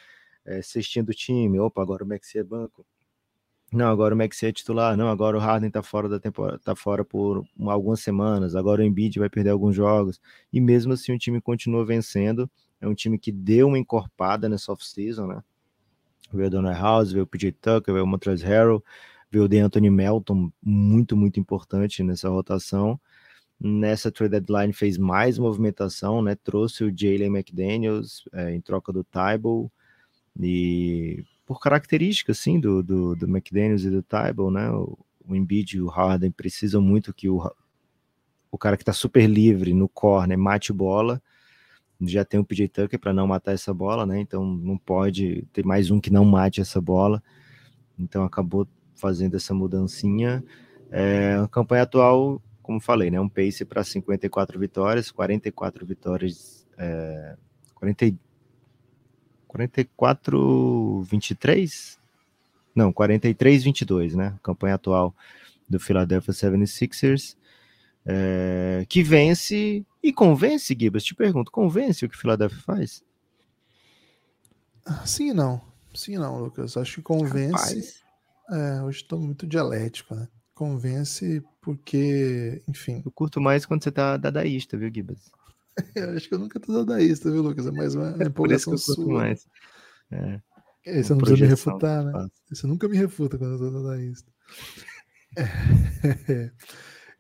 [0.46, 2.86] é, cestinha do time, opa, agora o Maxi é banco.
[3.72, 4.96] Não, agora o Maxi é titular.
[4.96, 8.56] Não, agora o Harden tá fora da temporada, tá fora por algumas semanas.
[8.56, 10.22] Agora o Embiid vai perder alguns jogos.
[10.52, 12.50] E mesmo assim o time continua vencendo.
[12.80, 15.44] É um time que deu uma encorpada nessa off-season, né?
[16.32, 18.84] Veio o Donald House, veio o PJ Tucker, veio o Montrezl Harrell,
[19.40, 23.00] o DeAnthony Melton, muito, muito importante nessa rotação.
[23.60, 26.36] Nessa trade deadline fez mais movimentação, né?
[26.36, 29.70] Trouxe o Jalen McDaniels é, em troca do Tybalt
[30.40, 34.70] e por características, assim, do, do, do McDaniels e do Tybalt, né?
[34.72, 37.42] O, o Embiid e o Harden precisam muito que o,
[38.52, 41.22] o cara que está super livre no corner mate bola.
[42.02, 44.20] Já tem o PJ Tucker para não matar essa bola, né?
[44.20, 47.24] Então não pode ter mais um que não mate essa bola.
[47.98, 48.68] Então acabou
[49.04, 50.42] fazendo essa mudancinha.
[50.90, 53.20] É, a campanha atual, como falei, né?
[53.20, 57.36] Um pace para 54 vitórias, 44 vitórias, é,
[57.76, 58.16] 40,
[59.46, 62.00] 44, 23?
[62.74, 64.40] Não, 43, 22, né?
[64.42, 65.14] Campanha atual
[65.68, 67.36] do Philadelphia 76ers.
[68.06, 71.04] É, que vence e convence, Gibas.
[71.04, 73.04] Te pergunto, convence o que o Philadelphia faz?
[75.06, 75.62] Sim e não.
[75.94, 76.78] Sim e não, Lucas.
[76.78, 78.03] Acho que convence.
[78.50, 80.28] É, hoje estou muito dialético, né?
[80.54, 83.02] Convence porque, enfim.
[83.06, 85.32] Eu curto mais quando você tá dadaísta, viu, Gibas?
[85.96, 87.66] eu acho que eu nunca tô dadaísta, viu, Lucas?
[87.66, 89.14] É mais uma, uma empolgação sua.
[89.14, 89.48] Mais.
[90.12, 90.42] É.
[90.86, 92.28] É, você não precisa me refutar, né?
[92.50, 94.32] Você nunca me refuta quando eu tô dadaísta.
[95.38, 95.44] É.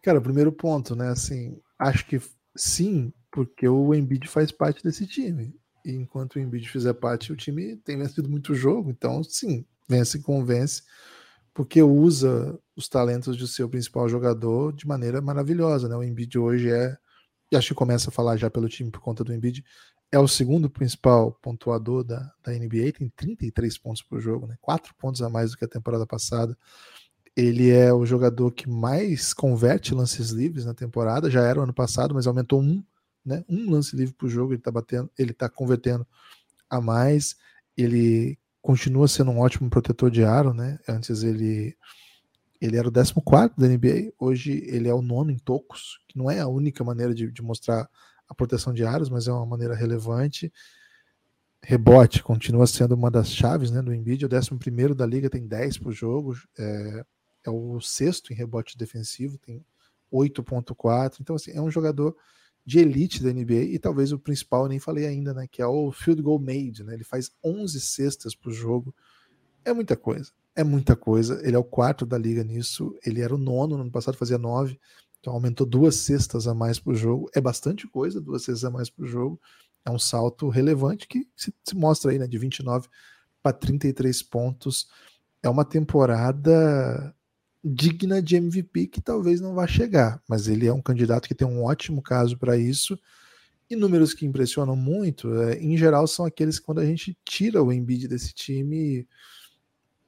[0.03, 1.07] Cara, primeiro ponto, né?
[1.07, 2.21] Assim, acho que
[2.55, 5.55] sim, porque o Embiid faz parte desse time.
[5.85, 8.89] E enquanto o Embiid fizer parte, o time tem vencido muito jogo.
[8.89, 10.83] Então, sim, vence e convence,
[11.53, 15.95] porque usa os talentos de seu principal jogador de maneira maravilhosa, né?
[15.95, 16.97] O Embiid hoje é,
[17.53, 19.63] acho que começa a falar já pelo time por conta do Embiid,
[20.11, 24.55] é o segundo principal pontuador da, da NBA, tem 33 pontos por jogo, né?
[24.61, 26.55] 4 pontos a mais do que a temporada passada.
[27.35, 31.73] Ele é o jogador que mais converte lances livres na temporada, já era o ano
[31.73, 32.83] passado, mas aumentou um,
[33.25, 33.43] né?
[33.49, 36.05] Um lance livre por jogo, ele tá batendo, ele tá convertendo
[36.69, 37.35] a mais.
[37.75, 40.79] Ele continua sendo um ótimo protetor de aro, né?
[40.87, 41.77] Antes ele
[42.61, 46.31] ele era o 14 da NBA, hoje ele é o nono em tocos, que não
[46.31, 47.89] é a única maneira de, de mostrar
[48.27, 50.51] a proteção de aros, mas é uma maneira relevante.
[51.61, 55.45] Rebote continua sendo uma das chaves né, do Embiid, é o 11 da liga, tem
[55.45, 57.05] 10 por jogo, é,
[57.45, 59.61] é o sexto em rebote defensivo, tem
[60.09, 61.17] 8.4.
[61.19, 62.15] Então, assim, é um jogador
[62.65, 65.91] de elite da NBA e talvez o principal, nem falei ainda, né, que é o
[65.91, 66.93] field goal made, né?
[66.93, 68.95] Ele faz 11 cestas por jogo.
[69.65, 70.31] É muita coisa.
[70.55, 71.41] É muita coisa.
[71.43, 72.95] Ele é o quarto da liga nisso.
[73.05, 74.79] Ele era o nono no ano passado, fazia nove.
[75.19, 77.29] Então aumentou duas cestas a mais por jogo.
[77.33, 79.39] É bastante coisa, duas cestas a mais por jogo.
[79.85, 82.87] É um salto relevante que se, se mostra aí, né, de 29
[83.41, 84.87] para 33 pontos.
[85.41, 87.13] É uma temporada
[87.63, 91.47] digna de MVP que talvez não vá chegar, mas ele é um candidato que tem
[91.47, 92.99] um ótimo caso para isso.
[93.69, 97.63] E números que impressionam muito, é, em geral, são aqueles que quando a gente tira
[97.63, 99.07] o Embiid desse time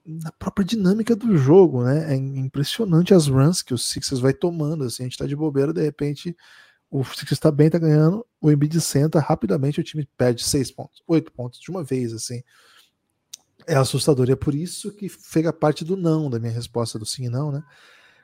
[0.05, 2.13] na própria dinâmica do jogo, né?
[2.13, 4.83] É impressionante as runs que o Sixers vai tomando.
[4.83, 6.35] Assim, a gente tá de bobeira, de repente
[6.91, 11.01] o Sixers está bem, tá ganhando, o Embiid senta rapidamente, o time perde seis pontos,
[11.07, 12.43] oito pontos de uma vez, assim
[13.67, 14.29] é assustador.
[14.29, 17.29] E é por isso que fica parte do não da minha resposta do sim e
[17.29, 17.63] não, né?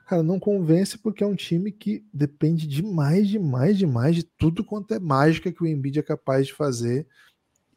[0.06, 4.92] Cara, não convence porque é um time que depende demais, demais, demais de tudo quanto
[4.92, 7.06] é mágica que o Embiid é capaz de fazer.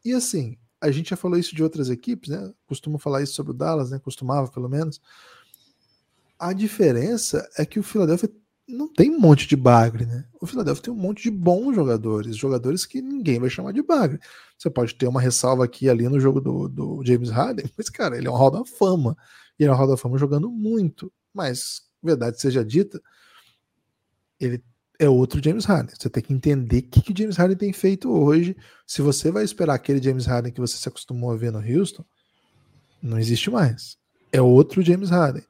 [0.04, 2.52] E assim, a gente já falou isso de outras equipes, né?
[2.66, 3.98] Costumo falar isso sobre o Dallas, né?
[3.98, 5.00] Costumava, pelo menos.
[6.38, 8.30] A diferença é que o Philadelphia
[8.68, 10.24] não tem um monte de bagre, né?
[10.40, 14.18] O Philadelphia tem um monte de bons jogadores, jogadores que ninguém vai chamar de bagre.
[14.58, 18.16] Você pode ter uma ressalva aqui ali no jogo do, do James Harden, mas, cara,
[18.16, 19.16] ele é um Hall da Fama.
[19.58, 21.12] E ele é um Hall da Fama jogando muito.
[21.32, 23.00] Mas, verdade seja dita,
[24.40, 24.62] ele
[24.98, 25.94] é outro James Harden.
[25.96, 28.56] Você tem que entender o que, que James Harden tem feito hoje.
[28.86, 32.04] Se você vai esperar aquele James Harden que você se acostumou a ver no Houston,
[33.02, 33.96] não existe mais.
[34.32, 35.44] É outro James Harden.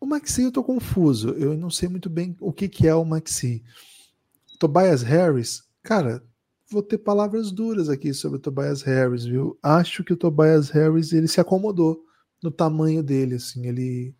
[0.00, 1.30] O Maxi eu tô confuso.
[1.30, 3.62] Eu não sei muito bem o que, que é o Maxi.
[4.58, 6.22] Tobias Harris, cara,
[6.70, 9.58] vou ter palavras duras aqui sobre o Tobias Harris, viu?
[9.62, 12.04] Acho que o Tobias Harris ele se acomodou
[12.42, 14.14] no tamanho dele, assim, ele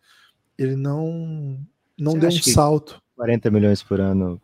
[0.59, 1.59] ele não
[1.99, 3.03] não Você deu um salto.
[3.17, 4.41] 40 milhões por ano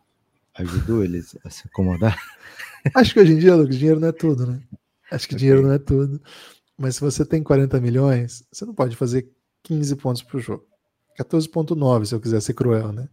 [0.55, 2.18] ajudou eles a se acomodar?
[2.94, 4.62] Acho que hoje em dia, Lucas, dinheiro não é tudo, né?
[5.11, 5.38] Acho que okay.
[5.38, 6.20] dinheiro não é tudo.
[6.79, 9.31] Mas se você tem 40 milhões, você não pode fazer
[9.62, 10.64] 15 pontos por jogo.
[11.17, 13.09] 14.9, se eu quiser ser cruel, né?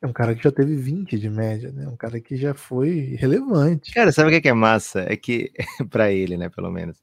[0.00, 1.86] É um cara que já teve 20 de média, né?
[1.86, 3.94] Um cara que já foi relevante.
[3.94, 5.06] Cara, sabe o que é, massa?
[5.08, 5.52] É que,
[5.88, 6.98] para ele, né, pelo menos,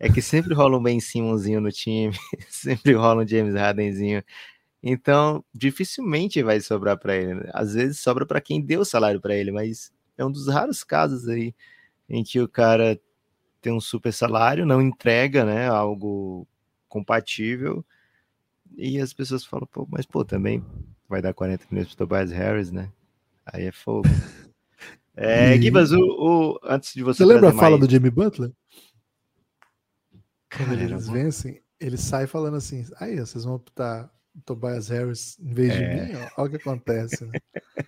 [0.00, 2.12] é que sempre rola um Ben Simonzinho no time,
[2.50, 4.24] sempre rola um James Hardenzinho.
[4.82, 7.34] Então, dificilmente vai sobrar para ele.
[7.34, 7.50] Né?
[7.54, 10.82] Às vezes sobra para quem deu o salário para ele, mas é um dos raros
[10.82, 11.54] casos aí
[12.08, 13.00] em que o cara
[13.60, 16.48] tem um super salário, não entrega, né, algo
[16.88, 17.84] compatível
[18.76, 20.64] e as pessoas falam, pô, mas pô, também
[21.08, 22.90] vai dar 40 minutos pro Tobias Harris, né?
[23.44, 24.08] Aí é fogo.
[25.16, 25.60] É, e...
[25.60, 27.18] Gibas, o, o, antes de você.
[27.18, 27.80] Você lembra a fala mais...
[27.80, 28.52] do Jimmy Butler?
[30.56, 34.10] Quando Cara, eles vencem, ele sai falando assim: aí, vocês vão optar
[34.46, 35.76] Tobias Harris em vez é...
[35.76, 36.18] de mim?
[36.38, 37.38] Olha o que acontece, né?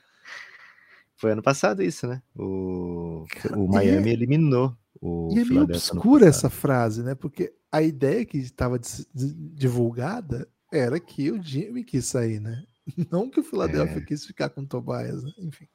[1.16, 2.20] Foi ano passado isso, né?
[2.36, 3.24] O,
[3.56, 4.12] o Miami é...
[4.12, 5.30] eliminou o.
[5.32, 7.14] E é meio obscura essa frase, né?
[7.14, 8.78] Porque a ideia que estava
[9.14, 12.64] divulgada era que o Jimmy quis sair, né?
[13.10, 14.04] Não que o Philadelphia é.
[14.04, 15.32] quis ficar com o Tobias, né?
[15.38, 15.68] enfim.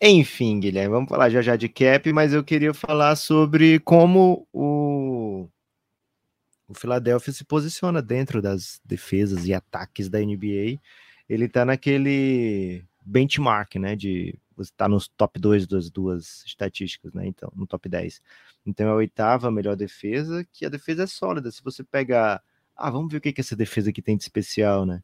[0.00, 5.48] Enfim, Guilherme, vamos falar já já de cap, mas eu queria falar sobre como o,
[6.68, 10.78] o Philadelphia se posiciona dentro das defesas e ataques da NBA.
[11.26, 17.26] Ele tá naquele benchmark, né, de está nos top 2 das duas estatísticas, né?
[17.26, 18.20] Então, no top 10.
[18.64, 21.50] Então é a oitava melhor defesa, que a defesa é sólida.
[21.50, 22.42] Se você pegar,
[22.76, 25.02] ah, vamos ver o que que essa defesa aqui tem de especial, né?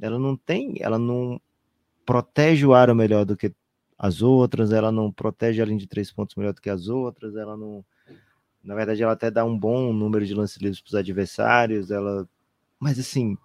[0.00, 1.40] Ela não tem, ela não
[2.04, 3.52] protege o aro melhor do que
[3.98, 7.36] as outras, ela não protege a linha de três pontos melhor do que as outras,
[7.36, 7.84] ela não.
[8.62, 12.28] Na verdade, ela até dá um bom número de lances livres para os adversários, ela.
[12.78, 13.36] Mas assim,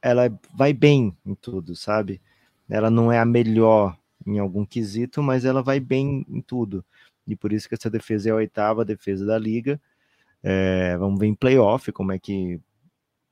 [0.00, 2.20] ela vai bem em tudo, sabe?
[2.68, 6.84] Ela não é a melhor em algum quesito, mas ela vai bem em tudo.
[7.26, 9.80] E por isso que essa defesa é a oitava defesa da liga.
[10.42, 12.60] É, vamos ver em playoff como é que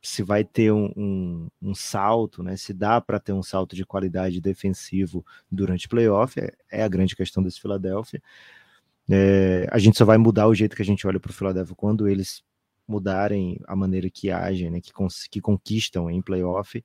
[0.04, 2.56] se vai ter um, um, um salto, né?
[2.56, 7.16] Se dá para ter um salto de qualidade defensivo durante playoff, é, é a grande
[7.16, 8.22] questão desse Philadelphia.
[9.10, 11.74] É, a gente só vai mudar o jeito que a gente olha para o Philadelphia
[11.74, 12.42] quando eles
[12.86, 14.80] mudarem a maneira que agem, né?
[14.80, 14.92] Que,
[15.30, 16.84] que conquistam em playoff.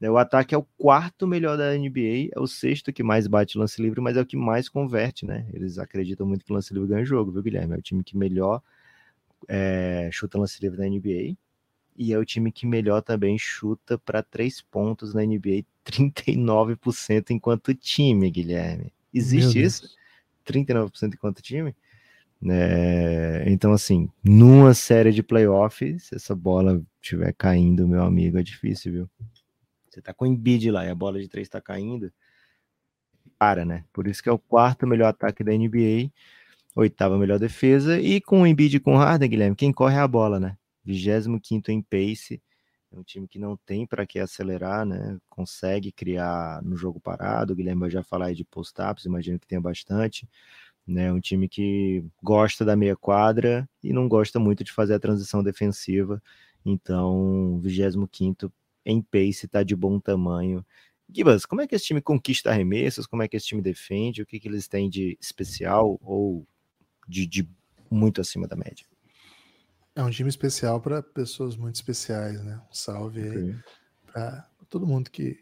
[0.00, 3.58] É, o ataque é o quarto melhor da NBA, é o sexto que mais bate
[3.58, 5.46] lance livre, mas é o que mais converte, né?
[5.52, 7.74] Eles acreditam muito que lance livre ganha jogo, viu, Guilherme?
[7.74, 8.62] É o time que melhor
[9.48, 11.36] é, chuta lance livre da NBA
[12.00, 17.74] e é o time que melhor também chuta para três pontos na NBA, 39% enquanto
[17.74, 18.90] time, Guilherme.
[19.12, 19.86] Existe isso?
[20.46, 21.76] 39% enquanto time?
[22.48, 28.42] É, então, assim, numa série de playoffs, se essa bola estiver caindo, meu amigo, é
[28.42, 29.10] difícil, viu?
[29.90, 32.10] Você tá com o Embiid lá e a bola de três tá caindo,
[33.38, 33.84] para, né?
[33.92, 36.10] Por isso que é o quarto melhor ataque da NBA,
[36.74, 40.00] oitava melhor defesa, e com o Embiid e com o Harden, Guilherme, quem corre é
[40.00, 40.56] a bola, né?
[40.92, 42.42] 25 em pace,
[42.92, 45.16] é um time que não tem para que acelerar, né?
[45.28, 47.52] Consegue criar no jogo parado.
[47.52, 50.28] O Guilherme vai já falar aí de post-ups, imagino que tenha bastante.
[50.86, 51.12] Né?
[51.12, 55.42] Um time que gosta da meia quadra e não gosta muito de fazer a transição
[55.42, 56.20] defensiva.
[56.64, 58.52] Então, 25
[58.84, 60.64] em pace está de bom tamanho.
[61.08, 63.06] Gibas, como é que esse time conquista arremessos?
[63.06, 64.22] Como é que esse time defende?
[64.22, 66.44] O que, que eles têm de especial ou
[67.06, 67.48] de, de
[67.90, 68.89] muito acima da média?
[69.94, 72.60] É um time especial para pessoas muito especiais, né?
[72.70, 73.42] Um salve okay.
[73.42, 73.56] aí
[74.12, 75.38] para todo mundo que.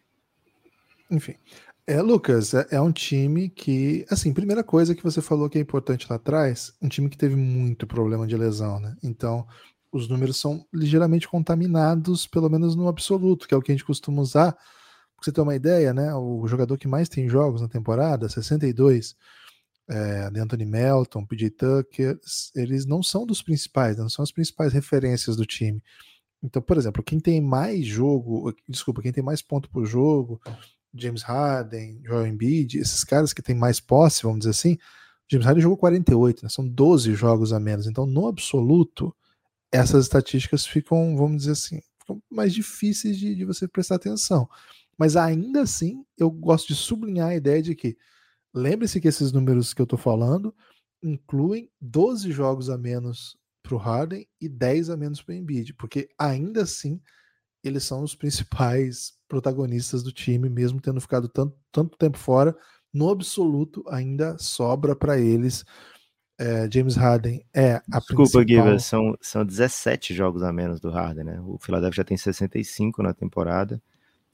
[1.11, 1.35] Enfim.
[1.87, 5.61] É, Lucas, é, é, um time que, assim, primeira coisa que você falou que é
[5.61, 8.95] importante lá atrás, um time que teve muito problema de lesão, né?
[9.03, 9.47] Então,
[9.91, 13.87] os números são ligeiramente contaminados, pelo menos no absoluto, que é o que a gente
[13.87, 14.53] costuma usar.
[14.53, 16.15] Pra você ter uma ideia, né?
[16.15, 19.17] O jogador que mais tem jogos na temporada, 62,
[19.89, 22.19] é, de Anthony Melton, PJ Tucker,
[22.55, 25.83] eles não são dos principais, não são as principais referências do time.
[26.43, 30.41] Então, por exemplo, quem tem mais jogo, desculpa, quem tem mais ponto por jogo,
[30.95, 34.79] James Harden, Joel Embiid, esses caras que têm mais posse, vamos dizer assim,
[35.31, 36.49] James Harden jogou 48, né?
[36.49, 37.87] são 12 jogos a menos.
[37.87, 39.15] Então, no absoluto,
[39.71, 44.49] essas estatísticas ficam, vamos dizer assim, ficam mais difíceis de, de você prestar atenção.
[44.97, 47.97] Mas ainda assim, eu gosto de sublinhar a ideia de que
[48.59, 50.55] Lembre-se que esses números que eu estou falando
[51.03, 55.75] incluem 12 jogos a menos para o Harden e 10 a menos para o Embiid,
[55.75, 57.01] porque ainda assim
[57.63, 62.57] eles são os principais protagonistas do time, mesmo tendo ficado tanto, tanto tempo fora.
[62.93, 65.65] No absoluto, ainda sobra para eles.
[66.41, 68.79] É, James Harden é a Desculpa, principal...
[68.79, 71.41] são, são 17 jogos a menos do Harden, né?
[71.45, 73.83] O Philadelphia já tem 65 na temporada.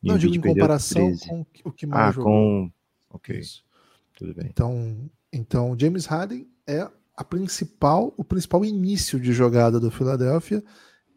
[0.03, 2.31] Não, digo em comparação com o que mais ah, jogou.
[2.31, 2.73] com...
[3.11, 3.39] Ok.
[3.39, 3.65] Isso.
[4.17, 4.47] Tudo bem.
[4.49, 10.63] Então, então James Harden é a principal, o principal início de jogada do Philadelphia.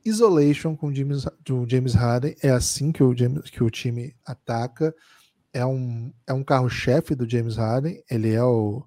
[0.06, 4.94] Isolation com James, do James Harden é assim que o, James, que o time ataca.
[5.54, 8.02] É um, é um carro-chefe do James Harden.
[8.10, 8.86] Ele é o.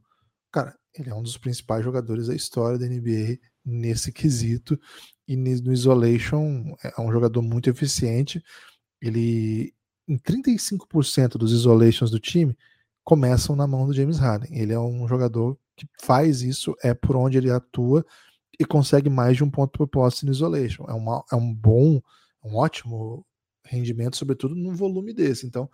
[0.52, 4.78] Cara, ele é um dos principais jogadores da história da NBA nesse quesito.
[5.26, 8.42] E no Isolation é um jogador muito eficiente.
[9.00, 9.74] Ele,
[10.08, 12.56] em 35% dos isolations do time,
[13.04, 14.50] começam na mão do James Harden.
[14.52, 18.04] Ele é um jogador que faz isso, é por onde ele atua
[18.58, 20.84] e consegue mais de um ponto por posse no isolation.
[20.88, 22.00] É, uma, é um bom,
[22.44, 23.24] um ótimo
[23.64, 25.46] rendimento, sobretudo num volume desse.
[25.46, 25.70] Então,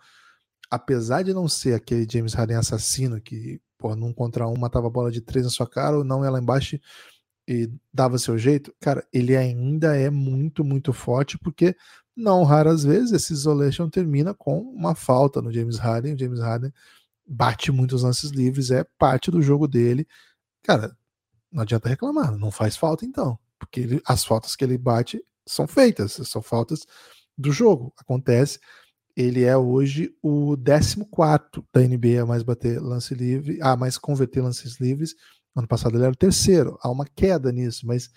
[0.69, 4.91] apesar de não ser aquele James Harden assassino que, pô, num contra um matava a
[4.91, 6.79] bola de três na sua cara ou não lá embaixo
[7.47, 11.75] e dava seu jeito, cara, ele ainda é muito, muito forte porque
[12.15, 16.15] não raras vezes esse isolation termina com uma falta no James Harden.
[16.15, 16.73] O James Harden
[17.27, 20.07] bate muitos lances livres, é parte do jogo dele.
[20.63, 20.95] Cara,
[21.51, 25.67] não adianta reclamar, não faz falta então, porque ele, as faltas que ele bate são
[25.67, 26.85] feitas, são faltas
[27.37, 28.59] do jogo, acontece.
[29.15, 31.05] ele é hoje o 14
[31.73, 35.15] da NBA a mais bater lance livre, a mais converter lances livres.
[35.55, 36.77] Ano passado ele era o terceiro.
[36.81, 38.09] Há uma queda nisso, mas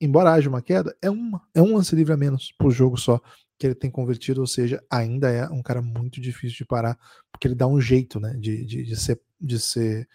[0.00, 3.20] embora haja uma queda, é, uma, é um lance livre a menos por jogo só
[3.60, 6.98] que ele tem convertido, ou seja, ainda é um cara muito difícil de parar,
[7.30, 10.08] porque ele dá um jeito né, de, de, de ser, de ser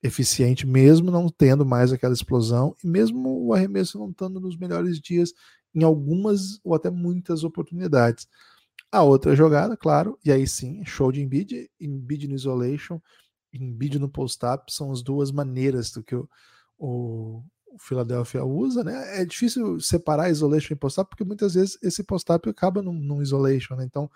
[0.00, 5.00] eficiente, mesmo não tendo mais aquela explosão, e mesmo o arremesso não estando nos melhores
[5.00, 5.32] dias,
[5.74, 8.28] em algumas ou até muitas oportunidades.
[8.92, 13.00] A outra jogada, claro, e aí sim, show de Embiid, Embiid no isolation,
[13.52, 16.28] Embiid no post-up, são as duas maneiras do que o,
[16.78, 17.42] o,
[17.74, 19.20] o Philadelphia usa, né?
[19.20, 23.74] É difícil separar isolation e post-up, porque muitas vezes esse post-up acaba num, num isolation,
[23.74, 23.84] né?
[23.84, 24.08] Então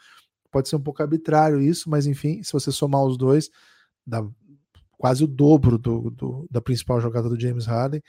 [0.50, 3.50] pode ser um pouco arbitrário isso, mas enfim, se você somar os dois,
[4.06, 4.24] dá
[4.96, 8.02] quase o dobro do, do, da principal jogada do James Harden,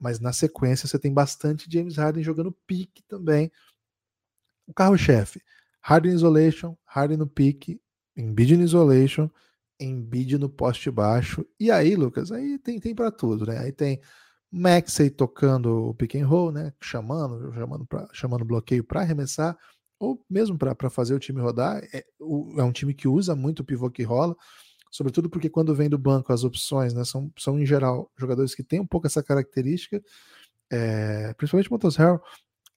[0.00, 3.52] mas na sequência você tem bastante James Harden jogando pique também.
[4.66, 5.42] O carro-chefe,
[5.80, 7.80] Harden Isolation, Harden no pique,
[8.16, 9.30] Embiid no Isolation,
[9.78, 11.46] Embiid no poste baixo.
[11.58, 13.58] E aí, Lucas, aí tem, tem para tudo, né?
[13.58, 14.00] Aí tem
[14.50, 16.72] Maxey tocando o pick and roll, né?
[16.80, 19.56] Chamando, chamando, pra, chamando bloqueio para arremessar,
[19.98, 21.82] ou mesmo para fazer o time rodar.
[21.92, 24.36] É, o, é, um time que usa muito o pivô que rola,
[24.90, 27.04] sobretudo porque quando vem do banco as opções, né?
[27.04, 30.02] São, são em geral jogadores que têm um pouco essa característica,
[30.70, 32.22] é, principalmente o Montos Harrell,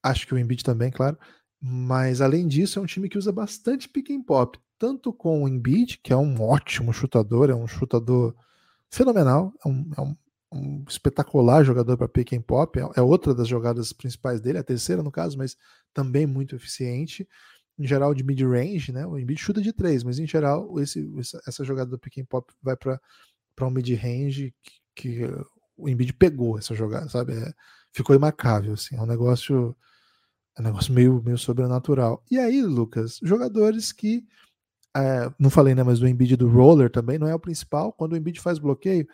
[0.04, 1.18] acho que o Embiid também, claro.
[1.62, 5.48] Mas além disso, é um time que usa bastante pick and pop, tanto com o
[5.48, 8.36] Embiid, que é um ótimo chutador, é um chutador
[8.90, 10.16] fenomenal, é um, é um
[10.52, 14.64] um espetacular jogador para pick and pop, é, é outra das jogadas principais dele, a
[14.64, 15.56] terceira no caso, mas
[15.94, 17.28] também muito eficiente.
[17.80, 19.08] Em geral de mid-range, né?
[19.08, 21.10] O Embiid chuta de três, mas em geral esse,
[21.48, 25.30] essa jogada do pick and pop vai para um mid-range que, que,
[25.78, 27.34] o Embiid pegou essa jogada, sabe?
[27.34, 27.54] É,
[27.92, 29.76] ficou imarcável, assim, é um negócio
[30.58, 32.24] é um negócio meio, meio sobrenatural.
[32.30, 34.26] E aí, Lucas, jogadores que
[34.96, 37.94] é, não falei, né, mas do Embiid do roller também não é o principal.
[37.94, 39.08] Quando o Embiid faz bloqueio,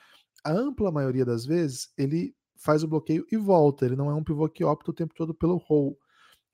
[0.44, 3.86] a ampla maioria das vezes, ele faz o bloqueio e volta.
[3.86, 5.98] Ele não é um pivô que opta o tempo todo pelo roll.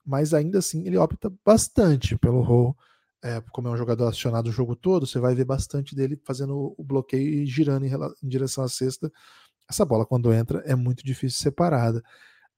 [0.05, 2.75] Mas ainda assim, ele opta bastante pelo roll.
[3.23, 6.75] É, como é um jogador acionado o jogo todo, você vai ver bastante dele fazendo
[6.77, 9.11] o bloqueio e girando em, em direção à cesta.
[9.69, 12.03] Essa bola, quando entra, é muito difícil separada.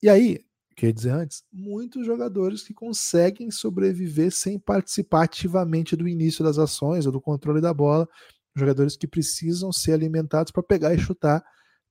[0.01, 0.43] E aí,
[0.75, 7.05] quer dizer antes, muitos jogadores que conseguem sobreviver sem participar ativamente do início das ações
[7.05, 8.09] ou do controle da bola,
[8.55, 11.43] jogadores que precisam ser alimentados para pegar e chutar.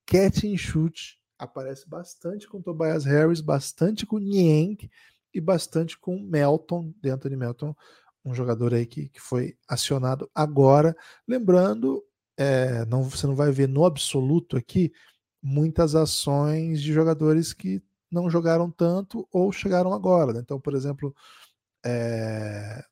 [0.06, 4.90] Catch and shoot aparece bastante com Tobias Harris, bastante com Niang
[5.32, 7.74] e bastante com Melton, dentro de Melton,
[8.24, 10.96] um jogador aí que, que foi acionado agora.
[11.26, 12.02] Lembrando,
[12.36, 14.92] é, não, você não vai ver no absoluto aqui
[15.42, 20.32] muitas ações de jogadores que não jogaram tanto ou chegaram agora.
[20.32, 20.40] Né?
[20.40, 21.14] Então, por exemplo,
[21.84, 22.82] é,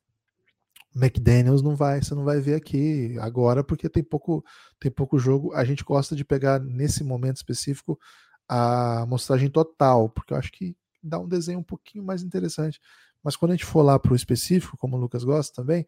[0.95, 4.43] McDaniels não vai, você não vai ver aqui agora porque tem pouco,
[4.79, 5.53] tem pouco jogo.
[5.53, 7.99] A gente gosta de pegar nesse momento específico
[8.47, 12.79] a amostragem total, porque eu acho que dá um desenho um pouquinho mais interessante.
[13.23, 15.85] Mas quando a gente for lá para o específico, como o Lucas gosta também,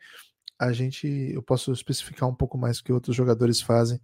[0.58, 4.00] a gente eu posso especificar um pouco mais o que outros jogadores fazem.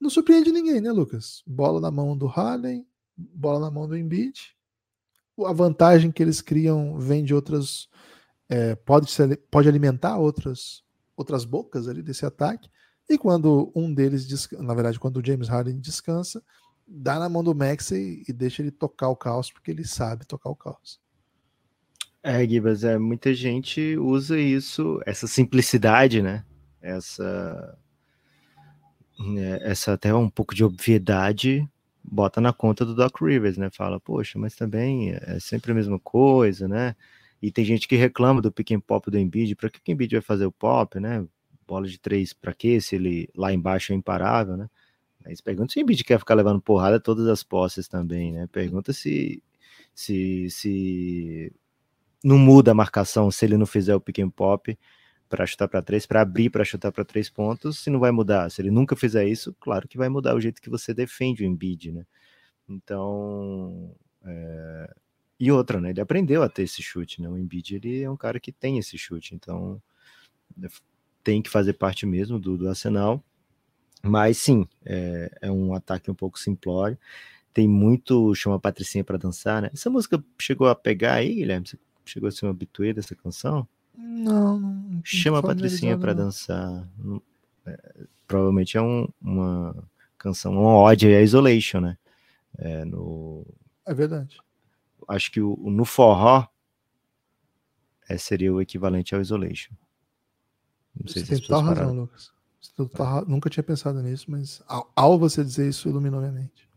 [0.00, 1.42] Não surpreende ninguém, né, Lucas?
[1.46, 4.54] Bola na mão do Harden, bola na mão do Embiid.
[5.46, 7.88] A vantagem que eles criam vem de outras
[8.48, 10.82] é, pode, ser, pode alimentar outras,
[11.16, 12.68] outras bocas ali desse ataque.
[13.08, 16.42] E quando um deles, na verdade, quando o James Harden descansa,
[16.86, 20.50] dá na mão do Maxey e deixa ele tocar o caos, porque ele sabe tocar
[20.50, 21.00] o caos.
[22.22, 26.42] É, Gibas, é, muita gente usa isso, essa simplicidade, né?
[26.80, 27.78] Essa,
[29.18, 31.68] né, essa até um pouco de obviedade,
[32.02, 33.68] bota na conta do Doc Rivers, né?
[33.70, 36.96] Fala, poxa, mas também é sempre a mesma coisa, né?
[37.44, 39.54] E tem gente que reclama do pick and pop do Embiid.
[39.54, 41.26] Para que o Embiid vai fazer o pop, né?
[41.66, 42.80] Bola de três, para quê?
[42.80, 44.66] Se ele lá embaixo é imparável, né?
[45.22, 48.46] Mas pergunta se o Embiid quer ficar levando porrada todas as posses também, né?
[48.46, 49.42] Pergunta se,
[49.94, 51.52] se, se
[52.24, 54.78] não muda a marcação se ele não fizer o pick and pop
[55.28, 58.50] para chutar para três, para abrir para chutar para três pontos, se não vai mudar.
[58.50, 61.46] Se ele nunca fizer isso, claro que vai mudar o jeito que você defende o
[61.46, 62.06] Embiid, né?
[62.66, 64.94] Então, é,
[65.44, 65.90] e outra, né?
[65.90, 67.28] Ele aprendeu a ter esse chute, né?
[67.28, 69.80] O Embiid, ele é um cara que tem esse chute, então
[70.56, 70.68] né,
[71.22, 73.22] tem que fazer parte mesmo do, do arsenal.
[74.02, 76.98] Mas sim, é, é um ataque um pouco simplório.
[77.52, 79.70] Tem muito chama Patricinha para dançar, né?
[79.72, 81.66] Essa música chegou a pegar aí, Guilherme?
[81.66, 83.68] Você chegou a ser um habituê dessa canção?
[83.94, 86.88] Não, não Chama a Patricinha para dançar.
[87.66, 87.78] É,
[88.26, 89.76] provavelmente é um, uma
[90.16, 91.98] canção, uma ode a Isolation, né?
[92.56, 93.46] É, no...
[93.86, 94.38] é verdade
[95.08, 96.46] acho que o, no forró
[98.08, 99.72] é, seria o equivalente ao isolation.
[100.94, 102.32] Não sei você se tem total razão, Lucas.
[102.96, 106.68] Tá, nunca tinha pensado nisso, mas ao, ao, você dizer isso, iluminou minha mente.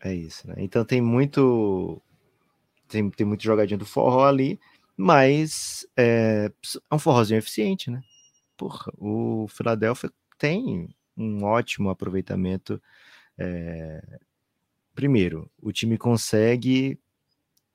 [0.00, 0.54] É isso, né?
[0.58, 2.00] Então tem muito.
[2.88, 4.58] Tem, tem muito jogadinho do forró ali,
[4.96, 6.50] mas é,
[6.90, 8.02] é um forrozinho eficiente, né?
[8.56, 12.80] Porra, o Philadelphia tem um ótimo aproveitamento.
[13.36, 14.20] É...
[14.94, 16.98] Primeiro, o time consegue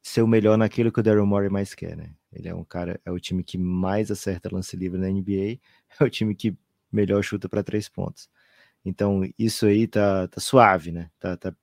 [0.02, 2.14] ser o melhor naquilo que o Daryl Morey mais quer, né?
[2.32, 5.60] Ele é um cara, é o time que mais acerta lance livre na NBA,
[6.00, 6.56] é o time que
[6.91, 8.30] melhor chuta para três pontos.
[8.86, 11.12] Então, isso aí tá, tá suave, né?
[11.20, 11.56] Tá, tá,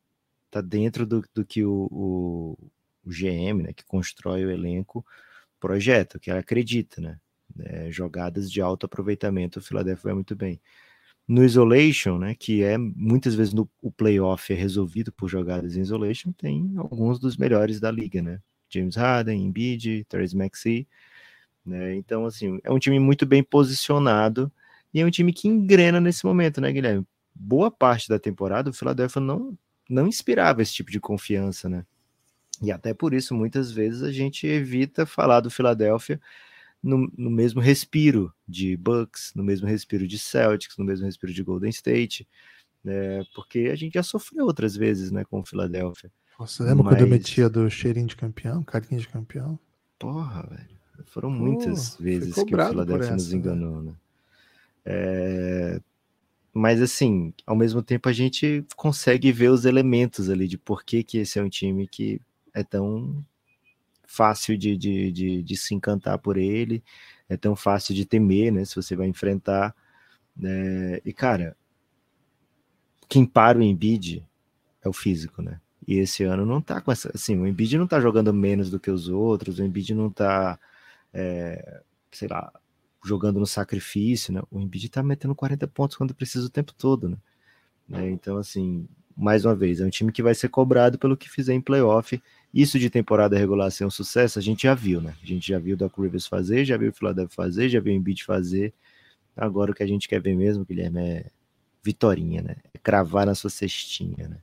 [0.50, 2.58] tá dentro do, do que o, o,
[3.04, 5.04] o GM, né, que constrói o elenco,
[5.60, 7.18] projeta, que ela acredita, né?
[7.60, 10.60] É, jogadas de alto aproveitamento, o Philadelphia vai muito bem.
[11.28, 15.80] No isolation, né, que é muitas vezes no, o playoff é resolvido por jogadas em
[15.80, 18.40] isolation, tem alguns dos melhores da liga, né?
[18.68, 20.86] James Harden, Embiid, Terence Maxey,
[21.64, 21.96] né?
[21.96, 24.52] Então, assim, é um time muito bem posicionado
[24.94, 27.04] e é um time que engrena nesse momento, né, Guilherme?
[27.34, 29.58] Boa parte da temporada o Philadelphia não,
[29.90, 31.84] não inspirava esse tipo de confiança, né?
[32.62, 36.20] E até por isso, muitas vezes, a gente evita falar do Philadelphia
[36.86, 41.42] no, no, mesmo respiro de Bucks, no mesmo respiro de Celtics, no mesmo respiro de
[41.42, 42.26] Golden State,
[42.82, 43.24] né?
[43.34, 46.10] Porque a gente já sofreu outras vezes, né, com o Philadelphia.
[46.38, 46.94] Você lembra Mas...
[46.94, 49.58] quando eu metia do cheirinho de campeão, carinha de campeão?
[49.98, 50.76] Porra, velho.
[51.06, 53.38] Foram muitas vezes que o Philadelphia essa, nos né?
[53.38, 53.92] enganou, né?
[54.84, 55.80] É...
[56.52, 61.02] Mas assim, ao mesmo tempo a gente consegue ver os elementos ali de por que,
[61.02, 62.20] que esse é um time que
[62.54, 63.22] é tão
[64.16, 66.82] fácil de, de, de, de, se encantar por ele,
[67.28, 68.64] é tão fácil de temer, né?
[68.64, 69.74] Se você vai enfrentar.
[70.36, 71.00] Né?
[71.04, 71.56] E, cara,
[73.08, 74.26] quem para o Embiid
[74.82, 75.60] é o físico, né?
[75.86, 77.10] E esse ano não tá com essa.
[77.14, 80.58] Assim, o Embiid não tá jogando menos do que os outros, o Embiid não tá,
[81.12, 82.52] é, sei lá,
[83.04, 84.42] jogando no sacrifício, né?
[84.50, 87.16] O Embiid tá metendo 40 pontos quando precisa o tempo todo, né?
[87.92, 91.30] É, então, assim, mais uma vez, é um time que vai ser cobrado pelo que
[91.30, 92.20] fizer em playoff
[92.62, 95.14] isso de temporada regular ser um sucesso, a gente já viu, né?
[95.22, 97.92] A gente já viu o Doc Rivers fazer, já viu o Philadelphia fazer, já viu
[97.92, 98.72] o Embiid fazer.
[99.36, 101.30] Agora o que a gente quer ver mesmo, Guilherme, é
[101.84, 102.56] vitorinha, né?
[102.72, 104.38] É cravar na sua cestinha, né?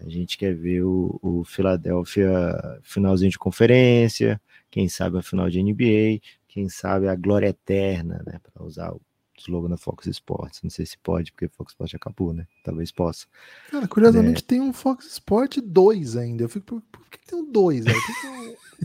[0.00, 2.30] A gente quer ver o, o Philadelphia
[2.82, 4.40] finalzinho de conferência,
[4.70, 8.38] quem sabe a final de NBA, quem sabe a glória eterna, né?
[8.42, 9.00] Para usar o
[9.40, 10.60] slogan da Fox Sports.
[10.62, 12.46] Não sei se pode, porque Fox Sports acabou, né?
[12.64, 13.26] Talvez possa.
[13.70, 14.46] Cara, curiosamente é...
[14.46, 16.44] tem um Fox Sport 2 ainda.
[16.44, 17.98] Eu fico, por, que tem um 2, velho?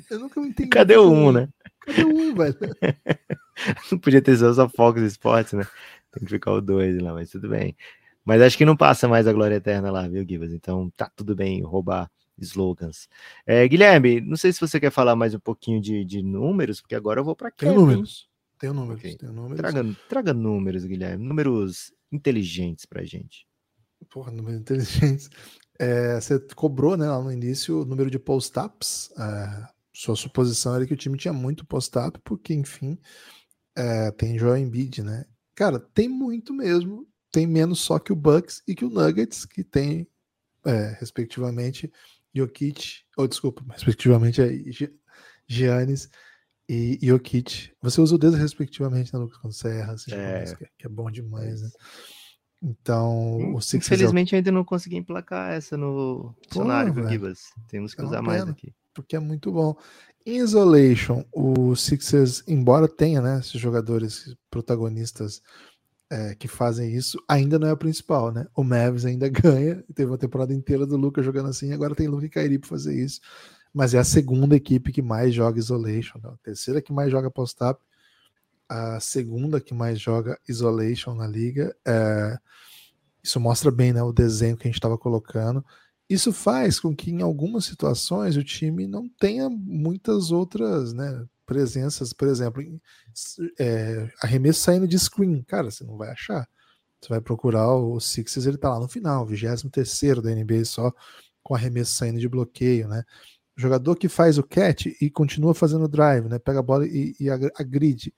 [0.10, 0.70] Eu nunca entendi.
[0.70, 1.50] Cadê o 1, um, né?
[1.82, 2.58] Cadê o 1, um, velho?
[3.92, 5.68] não podia ter só Fox Sports, né?
[6.12, 7.76] Tem que ficar o 2 lá, mas tudo bem.
[8.26, 10.54] Mas acho que não passa mais a glória eterna lá, viu, Givas?
[10.54, 13.08] Então tá tudo bem roubar slogans.
[13.46, 16.96] É, Guilherme, não sei se você quer falar mais um pouquinho de, de números, porque
[16.96, 18.28] agora eu vou para Tem números.
[18.64, 19.18] Tenho números, okay.
[19.18, 19.58] tenho números.
[19.58, 21.28] Traga, traga números, Guilherme.
[21.28, 23.46] Números inteligentes pra gente.
[24.10, 25.30] Porra, números inteligentes.
[25.78, 29.12] É, você cobrou, né, lá no início, o número de post-ups.
[29.18, 32.98] É, sua suposição era que o time tinha muito post-up, porque, enfim,
[33.76, 35.26] é, tem Joel Embiid, né?
[35.56, 37.06] Cara, tem muito mesmo.
[37.34, 40.08] Tem menos só que o Bucks e que o Nuggets, que tem,
[40.66, 41.92] é, respectivamente,
[42.34, 44.48] Jokic, ou desculpa, respectivamente, é
[45.50, 46.08] Giannis
[47.02, 47.72] e Jokic.
[47.82, 50.44] Você usa o dedo respectivamente, né, Lucas, quando você erra, assim, é.
[50.44, 51.70] Que, é, que, é bom demais, né?
[52.62, 54.40] Então, hum, o Sixers Infelizmente, é o...
[54.40, 57.40] ainda não consegui emplacar essa no dicionário do Gibas.
[57.68, 58.74] Temos que é usar mais aqui.
[58.94, 59.76] Porque é muito bom.
[60.26, 65.42] Em Isolation, o Sixers, embora tenha né, esses jogadores protagonistas
[66.10, 68.48] é, que fazem isso, ainda não é o principal, né?
[68.56, 72.26] O Mavis ainda ganha, teve uma temporada inteira do Lucas jogando assim, agora tem Luca
[72.26, 73.20] e Kairi para fazer isso
[73.74, 76.30] mas é a segunda equipe que mais joga Isolation, né?
[76.32, 77.82] a terceira que mais joga post-up,
[78.70, 81.76] a segunda que mais joga Isolation na liga.
[81.86, 82.38] É...
[83.24, 85.66] Isso mostra bem né, o desenho que a gente estava colocando.
[86.10, 92.12] Isso faz com que, em algumas situações, o time não tenha muitas outras né, presenças.
[92.12, 92.62] Por exemplo,
[93.58, 95.42] é, arremesso saindo de screen.
[95.44, 96.48] Cara, você não vai achar.
[97.02, 100.94] Você vai procurar o Sixers, ele está lá no final, 23 da NBA só,
[101.42, 103.04] com arremesso saindo de bloqueio, né?
[103.56, 106.40] Jogador que faz o catch e continua fazendo drive, né?
[106.40, 108.14] Pega a bola e, e agride.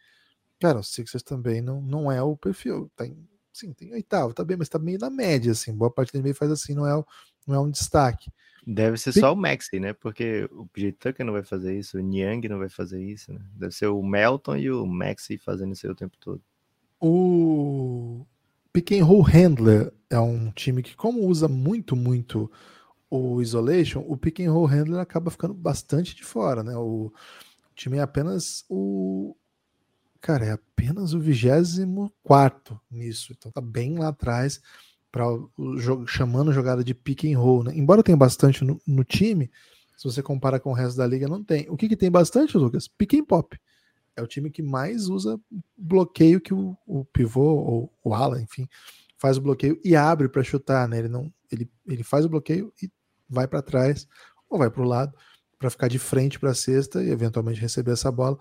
[0.59, 2.89] Cara, o Sixers também não, não é o perfil.
[2.95, 3.17] Tá em,
[3.51, 5.73] sim, tem oitavo, tá bem, mas tá meio na média, assim.
[5.73, 7.03] Boa parte do meio faz assim, não é,
[7.45, 8.31] não é um destaque.
[8.67, 9.93] Deve ser só o Maxi, né?
[9.93, 13.39] Porque o PJ Tucker não vai fazer isso, o Niang não vai fazer isso, né?
[13.53, 16.41] Deve ser o Melton e o Maxi fazendo isso o tempo todo.
[16.99, 18.25] O
[18.73, 22.51] Pick and Roll Handler é um time que, como usa muito, muito
[23.15, 26.75] o isolation, o pick and roll handler acaba ficando bastante de fora, né?
[26.77, 27.11] O
[27.75, 29.35] time é apenas o
[30.25, 33.31] cara, é apenas o 24 nisso.
[33.37, 34.59] Então tá bem lá atrás,
[35.11, 37.63] pra, o, jogo, chamando jogada de pick and roll.
[37.63, 37.73] Né?
[37.75, 39.51] Embora tenha bastante no, no, time,
[39.95, 41.69] se você compara com o resto da liga, não tem.
[41.69, 42.87] O que, que tem bastante, Lucas?
[42.87, 43.55] Pick and pop.
[44.15, 45.39] É o time que mais usa
[45.77, 48.67] bloqueio que o, o pivô ou o ala, enfim,
[49.17, 50.99] faz o bloqueio e abre para chutar, né?
[50.99, 52.89] Ele não, ele, ele faz o bloqueio e
[53.29, 54.05] vai para trás
[54.49, 55.15] ou vai para o lado
[55.57, 58.37] para ficar de frente para a cesta e eventualmente receber essa bola.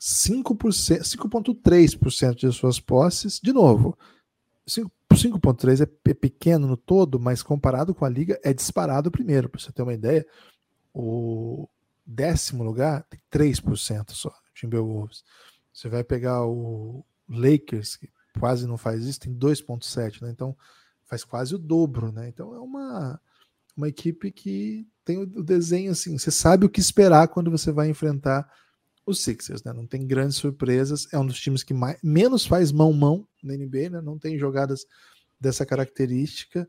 [0.00, 3.96] 5,3% de suas posses, de novo,
[4.66, 9.48] 5,3% é pequeno no todo, mas comparado com a liga, é disparado primeiro.
[9.48, 10.26] Para você ter uma ideia,
[10.92, 11.68] o
[12.04, 15.22] décimo lugar tem 3% só, Timberwolves.
[15.72, 20.30] Você vai pegar o Lakers, que quase não faz isso, tem 2,7%, né?
[20.30, 20.56] Então
[21.04, 22.28] faz quase o dobro, né?
[22.28, 23.20] Então é uma,
[23.76, 27.88] uma equipe que tem o desenho assim, você sabe o que esperar quando você vai
[27.88, 28.48] enfrentar
[29.06, 29.72] os Sixers, né?
[29.72, 31.06] Não tem grandes surpresas.
[31.12, 34.00] É um dos times que mais, menos faz mão-mão na NBA, né?
[34.00, 34.86] Não tem jogadas
[35.38, 36.66] dessa característica.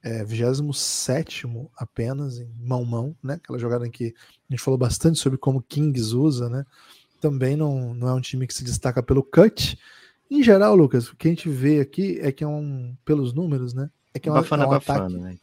[0.00, 1.46] É, 27
[1.76, 3.34] apenas em mão-mão, né?
[3.34, 4.14] Aquela jogada em que
[4.48, 6.64] a gente falou bastante sobre como Kings usa, né?
[7.20, 9.78] Também não, não é um time que se destaca pelo cut.
[10.30, 13.72] Em geral, Lucas, o que a gente vê aqui é que é um, pelos números,
[13.72, 13.90] né?
[14.14, 15.38] É que é, uma, bafana, é um bafana, ataque, né?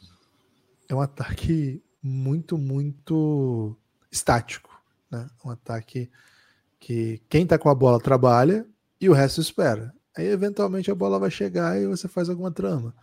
[0.88, 3.76] É um ataque muito, muito
[4.10, 4.70] estático,
[5.10, 5.28] né?
[5.44, 6.10] Um ataque
[6.78, 8.66] que quem está com a bola trabalha
[9.00, 9.94] e o resto espera.
[10.16, 12.94] Aí eventualmente a bola vai chegar e você faz alguma trama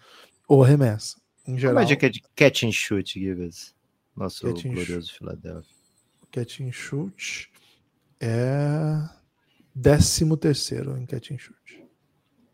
[0.47, 1.21] ou arremessa.
[1.45, 1.75] Em geral.
[1.75, 3.75] Como é que é de catch and shoot, Givas?
[4.15, 5.13] Nosso catch glorioso.
[5.13, 5.75] Philadelphia.
[6.31, 7.51] Catch and shoot
[8.19, 9.09] é
[9.75, 11.85] décimo terceiro em catch and shoot.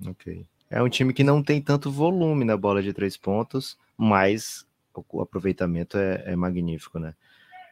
[0.06, 0.46] Ok.
[0.70, 4.66] É um time que não tem tanto volume na bola de três pontos, mas
[5.10, 7.14] o aproveitamento é, é magnífico, né?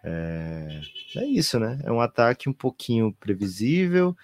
[0.04, 0.82] É,
[1.18, 1.80] é isso, né?
[1.84, 4.16] É um ataque um pouquinho previsível.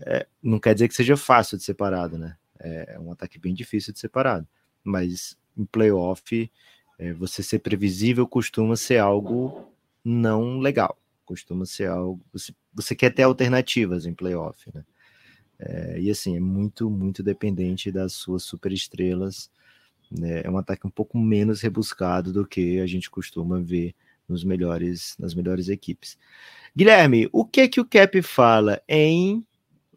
[0.00, 2.36] É, não quer dizer que seja fácil de ser parado, né?
[2.58, 4.46] É, é um ataque bem difícil de ser parado.
[4.84, 6.50] Mas em playoff,
[6.98, 9.68] é, você ser previsível costuma ser algo
[10.04, 10.98] não legal.
[11.24, 12.24] Costuma ser algo.
[12.32, 14.84] Você, você quer ter alternativas em playoff, né?
[15.58, 19.50] É, e assim, é muito, muito dependente das suas superestrelas.
[20.18, 20.42] Né?
[20.44, 23.94] É um ataque um pouco menos rebuscado do que a gente costuma ver
[24.28, 26.18] nos melhores, nas melhores equipes.
[26.74, 29.44] Guilherme, o que que o Cap fala em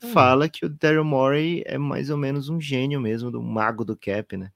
[0.03, 0.07] hum.
[0.11, 3.95] fala que o Daryl Morey é mais ou menos um gênio mesmo, do mago do
[3.95, 4.51] Cap, né?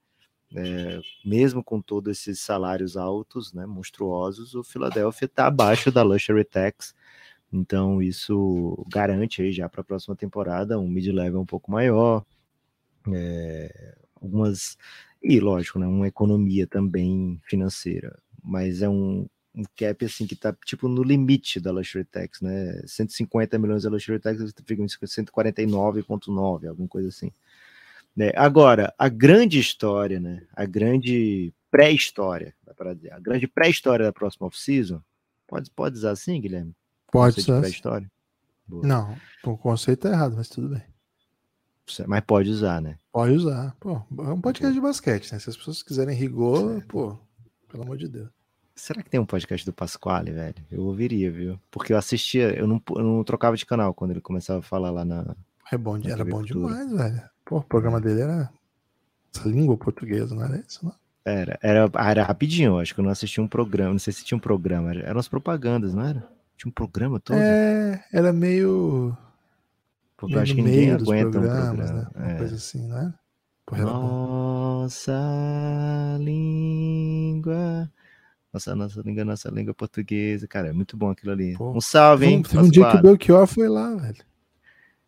[0.52, 6.44] É, mesmo com todos esses salários altos, né, monstruosos, o Philadelphia está abaixo da luxury
[6.44, 6.92] tax.
[7.52, 12.24] Então isso garante aí já para a próxima temporada um mid-level um pouco maior,
[13.12, 14.76] é, algumas
[15.22, 20.54] e lógico, né, uma economia também financeira, mas é um um cap assim que tá
[20.64, 22.82] tipo no limite da luxury tax, né?
[22.86, 27.32] 150 milhões da luxury tax, fica em 149.9, alguma coisa assim.
[28.16, 28.32] Né?
[28.36, 30.42] Agora, a grande história, né?
[30.54, 32.54] A grande pré-história,
[33.10, 35.00] a grande pré-história da próxima off-season,
[35.46, 36.74] pode, pode usar assim, Guilherme?
[37.12, 37.60] Pode ser.
[37.60, 38.10] Pré-história?
[38.68, 40.82] Não, o conceito é errado, mas tudo bem.
[42.06, 42.96] Mas pode usar, né?
[43.12, 43.74] Pode usar.
[43.80, 45.38] Pô, é um podcast de basquete, né?
[45.38, 46.86] Se as pessoas quiserem rigor, certo.
[46.86, 47.18] pô,
[47.68, 48.28] pelo amor de Deus.
[48.74, 50.54] Será que tem um podcast do Pasquale, velho?
[50.70, 51.60] Eu ouviria, viu?
[51.70, 54.90] Porque eu assistia, eu não, eu não trocava de canal quando ele começava a falar
[54.90, 55.36] lá na.
[55.70, 57.22] É bom, na era bom demais, velho.
[57.44, 58.00] Pô, o programa é.
[58.00, 58.50] dele era
[59.34, 60.94] essa língua portuguesa, não era isso, não?
[61.24, 64.24] Era, era, ah, era rapidinho, acho que eu não assisti um programa, não sei se
[64.24, 66.26] tinha um programa, eram as propagandas, não era?
[66.56, 67.38] Tinha um programa todo?
[67.38, 69.16] É, era meio.
[70.20, 71.72] Porque eu acho que ninguém aguenta um programa.
[71.72, 72.06] Né?
[72.14, 72.36] Uma é.
[72.36, 73.12] coisa assim, não é?
[73.72, 75.12] Nossa
[76.20, 77.90] língua
[78.52, 80.46] nossa, nossa língua, nossa língua portuguesa.
[80.48, 81.56] Cara, é muito bom aquilo ali.
[81.56, 82.42] Pô, um salve, hein?
[82.42, 84.24] Teve um dia que o Belchior foi lá, velho.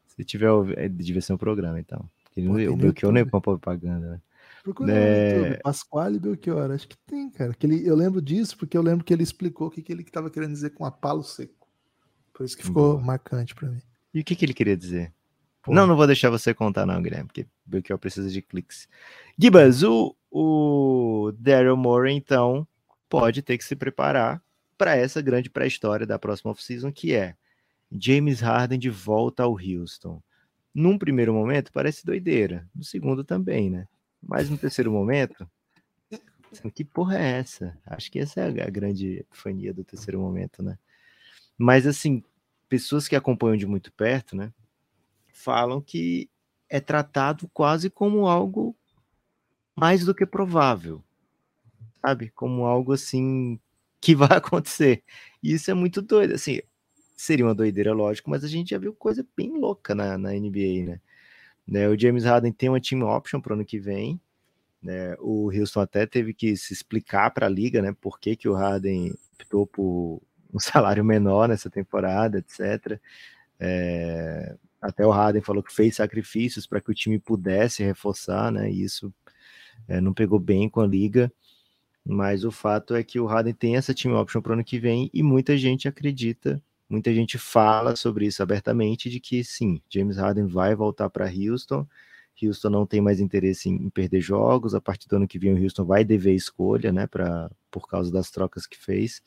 [0.07, 2.09] Se tiver, é, devia ser um programa, então.
[2.35, 4.21] Pô, o Belchior não é uma propaganda, né?
[4.63, 5.35] Procura é...
[5.35, 7.53] no YouTube, Pasquale Belchior, acho que tem, cara.
[7.53, 10.03] Que ele, eu lembro disso porque eu lembro que ele explicou o que, que ele
[10.03, 11.67] estava querendo dizer com a palo seco.
[12.33, 13.05] Por isso que ficou Boa.
[13.05, 13.83] marcante para mim.
[14.13, 15.13] E o que, que ele queria dizer?
[15.63, 15.73] Pô.
[15.73, 18.89] Não, não vou deixar você contar, não, Guilherme, porque Belchior precisa de cliques.
[19.39, 22.67] Gibas, o, o Daryl Moore, então,
[23.09, 24.43] pode ter que se preparar
[24.77, 27.37] para essa grande pré-história da próxima off-season, que é
[27.91, 30.21] James Harden de volta ao Houston.
[30.75, 32.67] Num primeiro momento, parece doideira.
[32.75, 33.87] No segundo também, né?
[34.21, 35.49] Mas no terceiro momento,
[36.75, 37.79] que porra é essa?
[37.87, 40.79] Acho que essa é a grande epifania do terceiro momento, né?
[41.57, 42.23] Mas, assim,
[42.73, 44.53] pessoas que acompanham de muito perto, né?
[45.33, 46.31] Falam que
[46.69, 48.75] é tratado quase como algo
[49.77, 51.03] mais do que provável
[52.03, 52.31] sabe?
[52.31, 53.59] Como algo assim
[54.01, 55.03] que vai acontecer.
[55.43, 56.35] E isso é muito doido.
[56.35, 56.61] Assim,
[57.17, 60.85] seria uma doideira, lógico, mas a gente já viu coisa bem louca na, na NBA,
[60.87, 61.01] né?
[61.67, 61.89] Né?
[61.89, 64.21] O James Harden tem uma team option para o ano que vem.
[64.83, 65.15] Né?
[65.21, 67.95] O Houston até teve que se explicar para a liga, né?
[68.01, 70.21] Por que, que o Harden optou por
[70.53, 73.01] um salário menor nessa temporada, etc.
[73.59, 78.71] É, até o Harden falou que fez sacrifícios para que o time pudesse reforçar, né?
[78.71, 79.13] E isso
[79.89, 81.33] é, não pegou bem com a liga.
[82.05, 84.79] Mas o fato é que o Harden tem essa team option para o ano que
[84.79, 90.17] vem e muita gente acredita, muita gente fala sobre isso abertamente, de que sim, James
[90.17, 91.87] Harden vai voltar para Houston.
[92.43, 94.75] Houston não tem mais interesse em, perder jogos.
[94.75, 97.07] A partir do ano que vem, o Houston vai dever escolha, né?
[97.07, 99.23] Pra, por causa das trocas que fez.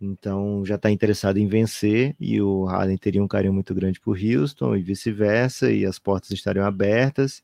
[0.00, 4.18] Então já está interessado em vencer e o Harden teria um carinho muito grande por
[4.18, 7.42] Houston e vice-versa, e as portas estariam abertas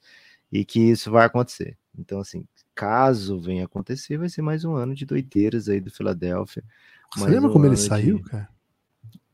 [0.50, 1.76] e que isso vai acontecer.
[1.96, 2.44] Então, assim,
[2.74, 6.62] caso venha acontecer, vai ser mais um ano de doideiras aí do Philadelphia.
[7.16, 8.24] Você lembra um como ele saiu, de...
[8.24, 8.48] cara?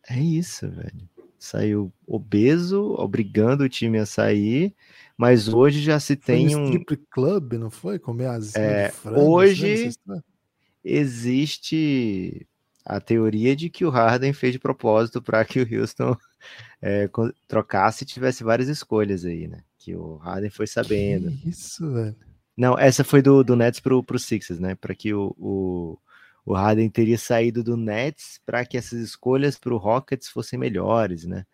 [0.09, 1.09] É isso, velho.
[1.39, 4.75] Saiu obeso, obrigando o time a sair,
[5.17, 6.65] mas hoje já se foi tem um.
[6.65, 7.99] Strip club, não foi?
[7.99, 9.91] Comer as é, Hoje
[10.83, 12.47] existe
[12.87, 16.17] a teoria de que o Harden fez de propósito para que o Houston
[16.81, 17.11] é,
[17.49, 19.63] trocasse e tivesse várias escolhas aí, né?
[19.77, 21.33] Que o Harden foi sabendo.
[21.33, 22.17] Que isso, velho.
[22.57, 24.77] Não, essa foi do, do Nets pro, pro Sixers, né?
[24.77, 25.99] Para que o, o,
[26.45, 31.25] o, Harden teria saído do Nets para que essas escolhas para o Rockets fossem melhores,
[31.25, 31.45] né?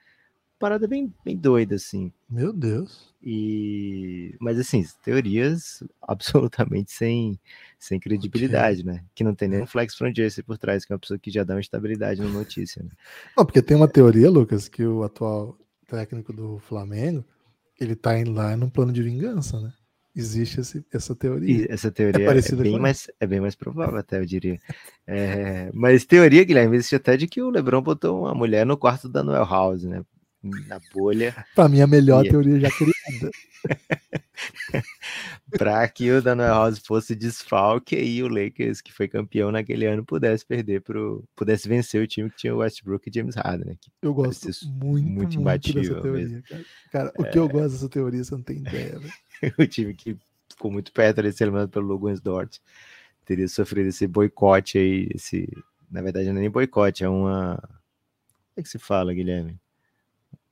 [0.62, 2.12] Parada bem, bem doida, assim.
[2.30, 3.12] Meu Deus.
[3.20, 7.36] E, mas assim, teorias absolutamente sem,
[7.80, 8.92] sem credibilidade, okay.
[8.92, 9.04] né?
[9.12, 11.32] Que não tem nem um flex from Jesse por trás, que é uma pessoa que
[11.32, 12.80] já dá uma estabilidade na notícia.
[12.80, 12.90] Né?
[13.36, 15.58] Não, porque tem uma teoria, Lucas, que o atual
[15.88, 17.24] técnico do Flamengo
[17.80, 19.72] ele tá indo lá num plano de vingança, né?
[20.14, 21.66] Existe esse, essa teoria.
[21.66, 24.60] E essa teoria é, é bem mais, é bem mais provável, até eu diria.
[25.08, 29.08] É, mas teoria, Guilherme, existe até de que o Lebron botou uma mulher no quarto
[29.08, 30.04] da Noel House, né?
[30.42, 31.34] Na bolha.
[31.54, 32.30] Para mim, a melhor e...
[32.30, 33.30] teoria já criada.
[35.56, 40.04] para que o Daniel House fosse desfalque e o Lakers, que foi campeão naquele ano,
[40.04, 43.66] pudesse perder pro, pudesse vencer o time que tinha o Westbrook e James Harden.
[43.66, 43.76] Né?
[44.00, 46.64] Eu gosto muito, muito, muito dessa teoria, cara.
[46.90, 47.30] cara o é...
[47.30, 49.00] que eu gosto dessa teoria, você não tem ideia,
[49.58, 50.16] o time que
[50.48, 52.58] ficou muito perto de ser eliminado pelo Logan Dort
[53.24, 55.48] teria sofrido esse boicote aí, esse,
[55.90, 57.56] na verdade não é nem boicote, é uma
[58.54, 59.58] como é que se fala, Guilherme?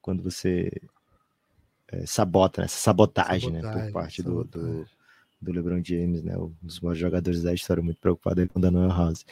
[0.00, 0.70] Quando você
[1.88, 2.66] é, sabota, né?
[2.66, 4.86] essa sabotagem, sabotagem, né, por parte do, do,
[5.40, 8.88] do, LeBron James, né, um dos maiores jogadores da história, muito preocupado com o Daniel
[8.88, 9.26] House.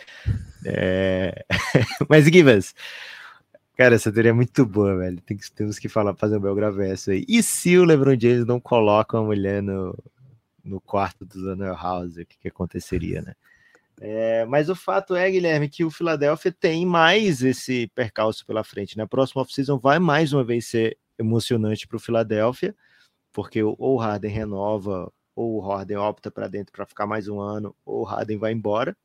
[0.64, 1.44] É...
[2.08, 2.74] Mas, Givas,
[3.76, 5.20] cara, essa teoria é muito boa, velho.
[5.20, 7.24] Tem que, temos que falar, fazer um bel gravesso aí.
[7.28, 9.96] E se o LeBron James não coloca uma mulher no,
[10.64, 13.34] no quarto do Daniel House, o que, que aconteceria, né?
[14.00, 18.96] É, mas o fato é, Guilherme, que o Philadelphia tem mais esse percalço pela frente.
[18.96, 19.02] Né?
[19.02, 22.74] A próxima off-season vai mais uma vez ser emocionante para o Philadelphia,
[23.32, 27.40] porque ou o Harden renova, ou o Harden opta para dentro para ficar mais um
[27.40, 28.96] ano, ou o Harden vai embora.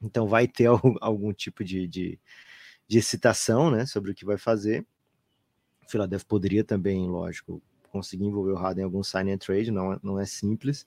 [0.00, 2.18] Então vai ter algum, algum tipo de, de,
[2.86, 4.86] de, excitação né, sobre o que vai fazer.
[5.84, 7.60] O Philadelphia poderia também, lógico,
[7.90, 10.86] conseguir envolver o Harden em algum sign and trade, não, não é simples.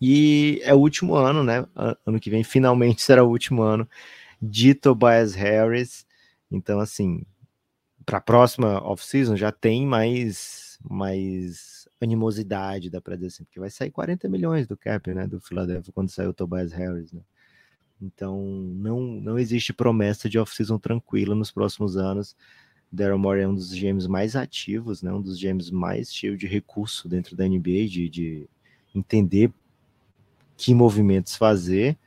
[0.00, 1.66] E é o último ano, né?
[2.04, 3.88] Ano que vem finalmente será o último ano
[4.40, 6.06] de Tobias Harris.
[6.50, 7.24] Então, assim,
[8.04, 13.70] para a próxima off-season já tem mais, mais animosidade, dá para dizer assim, porque vai
[13.70, 15.26] sair 40 milhões do cap, né?
[15.26, 17.22] Do Philadelphia quando sair o Tobias Harris, né?
[18.00, 18.44] Então,
[18.74, 22.36] não, não existe promessa de off-season tranquila nos próximos anos.
[22.92, 25.12] Daryl Morey é um dos GMs mais ativos, né?
[25.12, 28.50] Um dos GMs mais cheios de recurso dentro da NBA, de, de
[28.94, 29.50] entender
[30.56, 31.98] que movimentos fazer.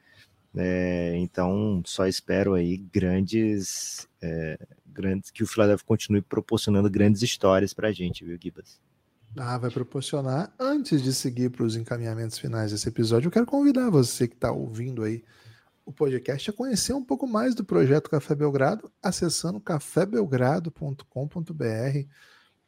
[0.55, 7.73] É, então, só espero aí grandes, é, grandes que o Philadelphia continue proporcionando grandes histórias
[7.73, 8.79] para a gente, viu, Gibas?
[9.37, 10.53] Ah, vai proporcionar.
[10.59, 14.51] Antes de seguir para os encaminhamentos finais desse episódio, eu quero convidar você que está
[14.51, 15.23] ouvindo aí
[15.85, 22.07] o podcast a conhecer um pouco mais do projeto Café Belgrado, acessando cafébelgrado.com.br.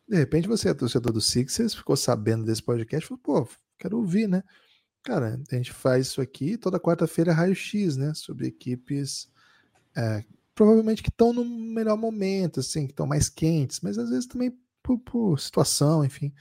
[0.07, 4.27] De repente você é torcedor do Sixers, ficou sabendo desse podcast, falou, pô, quero ouvir,
[4.27, 4.43] né?
[5.03, 8.13] Cara, a gente faz isso aqui toda quarta-feira raio-x, né?
[8.13, 9.27] Sobre equipes
[9.95, 10.23] é,
[10.55, 14.53] provavelmente que estão no melhor momento, assim, que estão mais quentes, mas às vezes também
[14.83, 16.31] por, por, situação, enfim.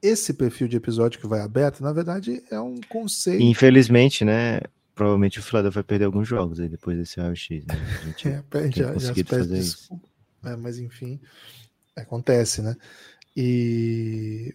[0.00, 3.42] Esse perfil de episódio que vai aberto, na verdade, é um conceito.
[3.42, 4.60] Infelizmente, né?
[4.94, 7.74] Provavelmente o Philadelphia vai perder alguns jogos aí depois desse raio-x, né?
[7.74, 10.00] A gente é, perde, já, já fazer isso.
[10.44, 11.20] É, mas enfim,
[11.96, 12.76] acontece, né?
[13.36, 14.54] E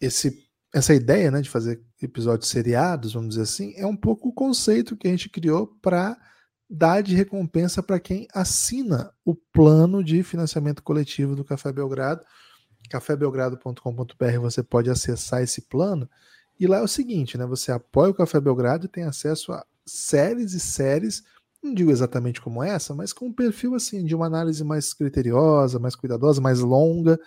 [0.00, 0.41] esse
[0.72, 4.96] essa ideia né, de fazer episódios seriados, vamos dizer assim, é um pouco o conceito
[4.96, 6.16] que a gente criou para
[6.68, 12.24] dar de recompensa para quem assina o plano de financiamento coletivo do Café Belgrado.
[12.88, 16.08] cafébelgrado.com.br você pode acessar esse plano.
[16.58, 17.44] E lá é o seguinte, né?
[17.44, 21.22] Você apoia o Café Belgrado e tem acesso a séries e séries,
[21.62, 25.78] não digo exatamente como essa, mas com um perfil assim de uma análise mais criteriosa,
[25.78, 27.20] mais cuidadosa, mais longa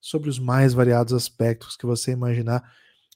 [0.00, 2.62] sobre os mais variados aspectos que você imaginar.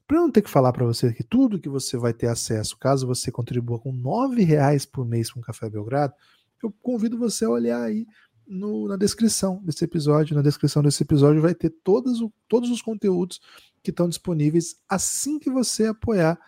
[0.06, 3.06] Para não ter que falar para você que tudo que você vai ter acesso, caso
[3.06, 6.14] você contribua com R$ reais por mês com o Café Belgrado,
[6.62, 8.06] eu convido você a olhar aí
[8.46, 10.36] no, na descrição desse episódio.
[10.36, 13.40] Na descrição desse episódio vai ter todos, todos os conteúdos
[13.82, 16.38] que estão disponíveis assim que você apoiar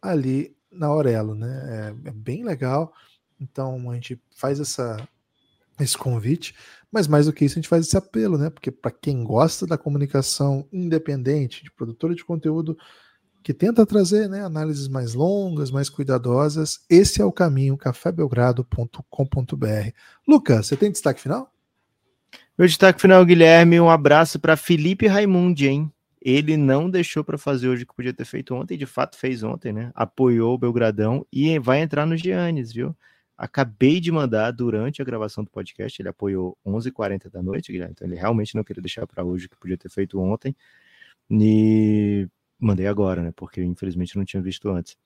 [0.00, 1.94] ali na Aurelo, né?
[2.04, 2.92] É, é bem legal.
[3.40, 4.96] Então a gente faz essa,
[5.80, 6.54] esse convite,
[6.90, 8.50] mas mais do que isso, a gente faz esse apelo, né?
[8.50, 12.76] Porque para quem gosta da comunicação independente, de produtora de conteúdo
[13.44, 19.90] que tenta trazer né, análises mais longas, mais cuidadosas, esse é o caminho, cafébelgrado.com.br.
[20.26, 21.52] Lucas, você tem destaque final?
[22.56, 25.92] Meu destaque final, Guilherme, um abraço para Felipe Raimundi, hein?
[26.22, 29.42] Ele não deixou para fazer hoje o que podia ter feito ontem, de fato fez
[29.42, 29.92] ontem, né?
[29.94, 32.96] Apoiou o Belgradão e vai entrar no Giannis, viu?
[33.36, 38.08] Acabei de mandar durante a gravação do podcast, ele apoiou 11h40 da noite, Guilherme, então
[38.08, 40.56] ele realmente não queria deixar para hoje o que podia ter feito ontem.
[41.30, 42.28] E
[42.64, 43.32] mandei agora, né?
[43.34, 44.96] Porque infelizmente não tinha visto antes.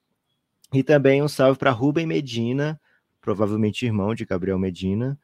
[0.73, 2.81] E também um salve para Rubem Medina,
[3.21, 5.19] provavelmente irmão de Gabriel Medina.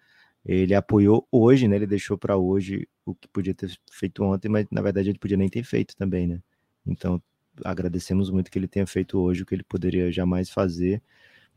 [0.44, 1.76] Ele apoiou hoje, né?
[1.76, 5.36] Ele deixou para hoje o que podia ter feito ontem, mas na verdade ele podia
[5.36, 6.40] nem ter feito também, né?
[6.86, 7.22] Então
[7.64, 11.02] agradecemos muito que ele tenha feito hoje o que ele poderia jamais fazer.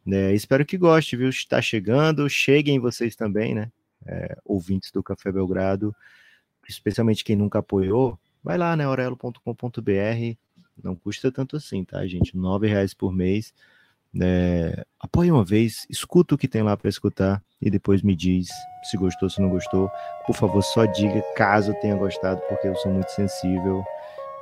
[0.05, 1.29] É, espero que goste, viu?
[1.29, 3.71] Está chegando, cheguem vocês também, né?
[4.05, 5.93] É, ouvintes do Café Belgrado,
[6.67, 8.85] especialmente quem nunca apoiou, vai lá, né?
[8.85, 10.37] aurelo.com.br,
[10.83, 12.35] não custa tanto assim, tá, gente?
[12.35, 13.53] Nove reais por mês.
[14.19, 18.47] É, apoie uma vez, escuta o que tem lá para escutar e depois me diz
[18.83, 19.89] se gostou, se não gostou.
[20.25, 23.83] Por favor, só diga caso tenha gostado, porque eu sou muito sensível.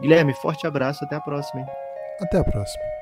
[0.02, 1.62] Guilherme, forte abraço, até a próxima.
[1.62, 1.68] Hein?
[2.22, 2.95] Até a próxima.